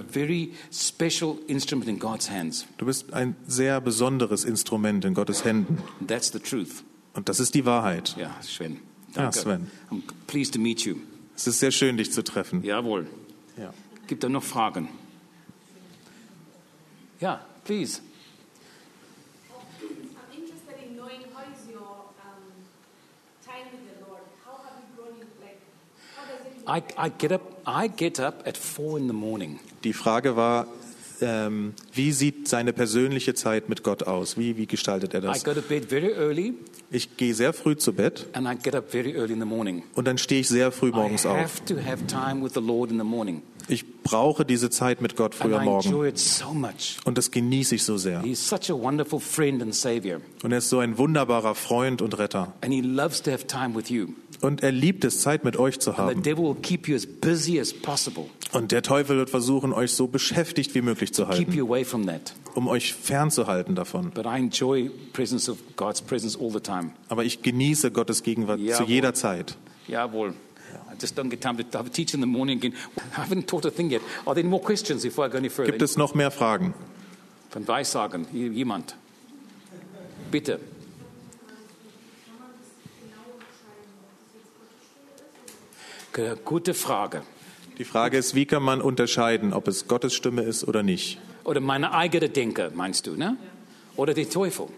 [2.76, 5.78] Du bist ein sehr besonderes Instrument in Gottes Händen.
[7.14, 8.16] Und das ist die Wahrheit.
[8.18, 8.80] Yeah, Sven.
[9.16, 9.30] Ja.
[9.32, 9.70] Sven.
[11.36, 12.62] Es ist sehr schön, dich zu treffen.
[12.62, 13.06] Jawohl.
[13.56, 13.72] Ja.
[14.06, 14.88] Gibt da noch Fragen?
[17.20, 18.00] Ja, please.
[19.80, 22.42] I'm interested in knowing how is your um,
[23.44, 24.22] time with the Lord.
[24.44, 25.60] How have you grown in like?
[26.16, 26.53] How does it?
[26.66, 27.40] I, I get up.
[27.66, 29.58] I get up at four in the morning.
[29.84, 30.66] Die Frage war,
[31.20, 34.36] ähm, wie sieht seine persönliche Zeit mit Gott aus?
[34.36, 35.44] Wie, wie gestaltet er I das?
[35.44, 36.54] go to bed very early,
[36.90, 39.82] Ich gehe sehr früh zu Bett and I get up very early in the morning.
[39.94, 41.36] und dann stehe ich sehr früh morgens I auf.
[41.38, 45.16] have to have time with the Lord in the morning, Ich brauche diese Zeit mit
[45.16, 46.44] Gott früher I Morgen so
[47.04, 48.22] und das genieße ich so sehr.
[48.22, 52.52] Und er ist so ein wunderbarer Freund und Retter.
[52.60, 54.08] and he loves to have time with you.
[54.40, 56.22] Und er liebt es, Zeit mit euch zu haben.
[56.22, 60.06] devil will keep you as busy as possible, Und der Teufel wird versuchen, euch so
[60.06, 61.60] beschäftigt wie möglich zu halten,
[62.54, 64.10] um euch fernzuhalten davon.
[64.10, 66.90] But I enjoy presence of God's presence all the time.
[67.08, 69.56] Aber ich genieße Gottes Gegenwart zu jeder Zeit.
[69.88, 70.34] Jawohl.
[70.94, 72.74] I just don't get time to have a teach in the morning again.
[72.96, 74.00] I haven't taught a thing yet.
[74.26, 75.72] Are there more questions before I go any further?
[75.72, 76.74] Gibt es noch mehr Fragen?
[77.50, 78.96] Von Weissagen, jemand?
[80.30, 80.60] Bitte.
[86.44, 87.22] Gute Frage.
[87.78, 91.18] Die Frage ist, wie kann man unterscheiden, ob es Gottes Stimme ist oder nicht?
[91.42, 93.36] Oder meine eigene Denke, meinst du, ne?
[93.96, 94.68] Oder der Teufel.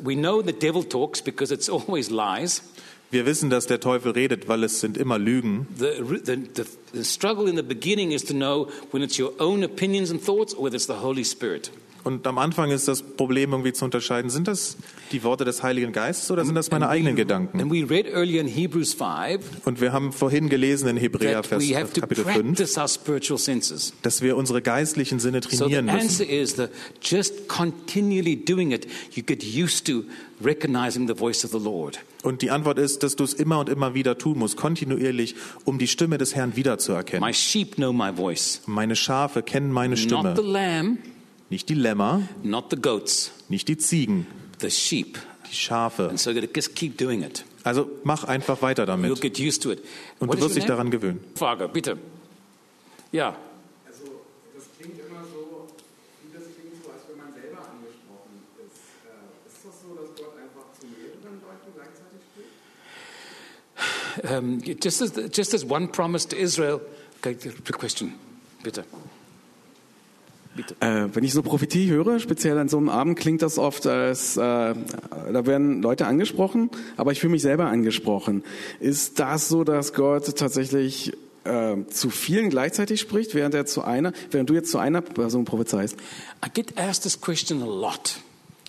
[0.00, 2.62] We know the devil talks because it's always lies.
[3.10, 5.68] Wir wissen, dass der Teufel redet, weil es sind immer Lügen.
[5.78, 9.62] The, the, the, the struggle in the beginning is to know when it's your own
[9.62, 11.70] opinions and thoughts or whether it's the Holy Spirit.
[12.06, 14.76] Und am Anfang ist das Problem irgendwie zu unterscheiden, sind das
[15.10, 17.60] die Worte des Heiligen Geistes oder sind das meine eigenen Gedanken?
[17.60, 21.64] And we read earlier in Hebrews 5 Und wir haben vorhin gelesen in Hebräer Vers,
[21.94, 23.92] Kapitel 5, practice our spiritual senses.
[24.02, 26.28] dass wir unsere geistlichen Sinne So the trainieren answer müssen.
[26.28, 26.70] is that
[27.02, 30.04] just continually doing it, you get used to
[30.44, 31.98] recognizing the voice of the Lord.
[32.22, 35.34] Und die Antwort ist, dass du es immer und immer wieder tun musst, kontinuierlich,
[35.64, 37.34] um die Stimme des Herrn My wiederzuerkennen.
[37.34, 38.62] sheep know my voice.
[38.66, 40.34] Meine Schafe kennen meine Not the Stimme.
[40.52, 40.98] lamb,
[41.48, 44.26] Nicht die Lämmer, not the goats, nicht die Ziegen,
[44.60, 45.18] the sheep.
[45.48, 46.08] die Schafe.
[46.08, 47.44] And so just keep doing it.
[47.62, 49.20] Also mach einfach weiter You'll damit.
[49.20, 49.82] get used to it.
[50.18, 51.20] Und What du wirst dich daran gewöhnen.
[51.34, 51.98] Frage, bitte.
[53.12, 53.36] Ja.
[53.86, 54.04] Also
[54.54, 55.68] das klingt immer so,
[56.22, 58.76] wie das klingt so, als wenn man selber angesprochen ist.
[59.06, 62.54] Äh, ist das so, dass Gott einfach zu mehreren Leuten gleichzeitig spricht?
[64.32, 66.80] Um, just, as, just as one promise to Israel.
[67.20, 68.14] Okay, the question,
[68.62, 68.84] bitte.
[70.80, 74.36] Äh, wenn ich so Prophetie höre, speziell an so einem Abend, klingt das oft, als
[74.36, 78.44] äh, da werden Leute angesprochen, aber ich fühle mich selber angesprochen.
[78.80, 81.12] Ist das so, dass Gott tatsächlich
[81.44, 85.44] äh, zu vielen gleichzeitig spricht, während er zu einer, während du jetzt zu einer Person
[85.44, 85.96] prophezeist?
[86.44, 88.20] I get asked this question a lot.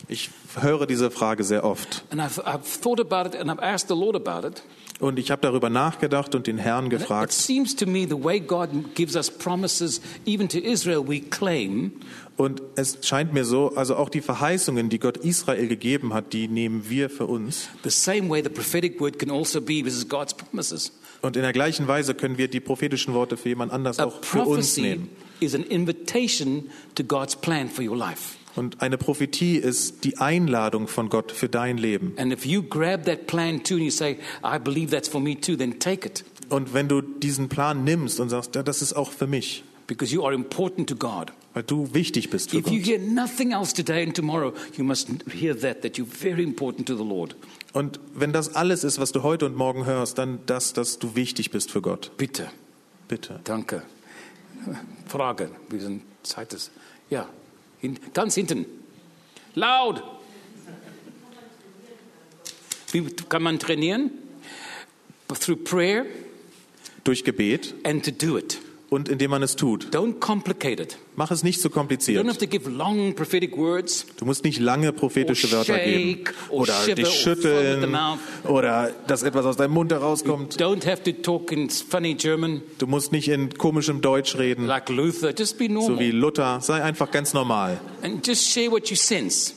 [0.08, 0.30] Ich
[0.62, 2.06] höre diese Frage sehr oft.
[2.12, 4.64] And I've, I've thought about it and I've asked the Lord about it.
[5.00, 7.32] Und ich habe darüber nachgedacht und den Herrn gefragt.
[7.32, 11.92] seems to me the way God gives us promises, even to Israel, we claim,
[12.36, 16.48] Und es scheint mir so, also auch die Verheißungen, die Gott Israel gegeben hat, die
[16.48, 17.68] nehmen wir für uns.
[17.84, 19.84] the same way the prophetic word can also be.
[19.84, 20.92] This is God's promises.
[21.22, 24.44] Und in der gleichen Weise können wir die prophetischen Worte für jemand anders auch für
[24.44, 25.10] uns nehmen.
[25.40, 28.36] is an invitation to God's plan for your life.
[28.58, 32.14] Und eine Prophetie ist die Einladung von Gott für dein Leben.
[32.18, 35.40] And if you grab that plan too and you say, I believe that's for me
[35.40, 36.26] too, then take it.
[36.50, 40.14] Und wenn du diesen Plan nimmst und sagst, ja, das ist auch für mich, Because
[40.14, 41.32] you are important to God.
[41.54, 42.86] weil du wichtig bist für If you Gott.
[42.88, 46.96] hear nothing else today and tomorrow, you must hear that, that you're very important to
[46.98, 47.36] the Lord.
[47.74, 51.16] Und wenn das alles ist, was du heute und morgen hörst, dann das, dass du
[51.16, 52.12] wichtig bist für Gott.
[52.18, 52.48] Bitte.
[53.08, 53.40] Bitte.
[53.44, 53.84] Danke.
[55.08, 55.52] Frage.
[55.70, 56.72] Wir sind Zeit ist.
[57.10, 57.28] Ja.
[58.14, 58.66] Ganz hinten.
[59.56, 60.04] Laut.
[62.92, 64.12] Wie kann man trainieren?
[65.28, 66.06] Through prayer
[67.04, 68.60] Durch Gebet and to do it.
[68.90, 69.88] Und indem man es tut.
[69.92, 70.98] Don't complicate it.
[71.16, 72.40] Mach es nicht so You don't have kompliziert.
[72.40, 74.06] to give long prophetic words.
[74.18, 76.26] Du musst nicht lange prophetische Wörter geben.
[76.26, 77.98] shake, Oder shiver, dich schütteln.
[78.46, 80.56] Oder dass etwas aus deinem Mund herauskommt.
[80.62, 84.90] Don't have to talk in funny German Du musst nicht in komischem Deutsch reden, like
[84.90, 85.34] Luther.
[85.38, 86.00] Just be so normal.
[86.00, 86.60] wie Luther.
[86.62, 87.80] Sei einfach ganz normal.
[88.04, 89.54] and just share what you sense.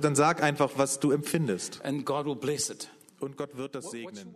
[0.00, 1.80] Dann sag einfach, was du empfindest.
[1.84, 2.88] And God will bless it.
[3.18, 4.34] Und Gott wird das segnen.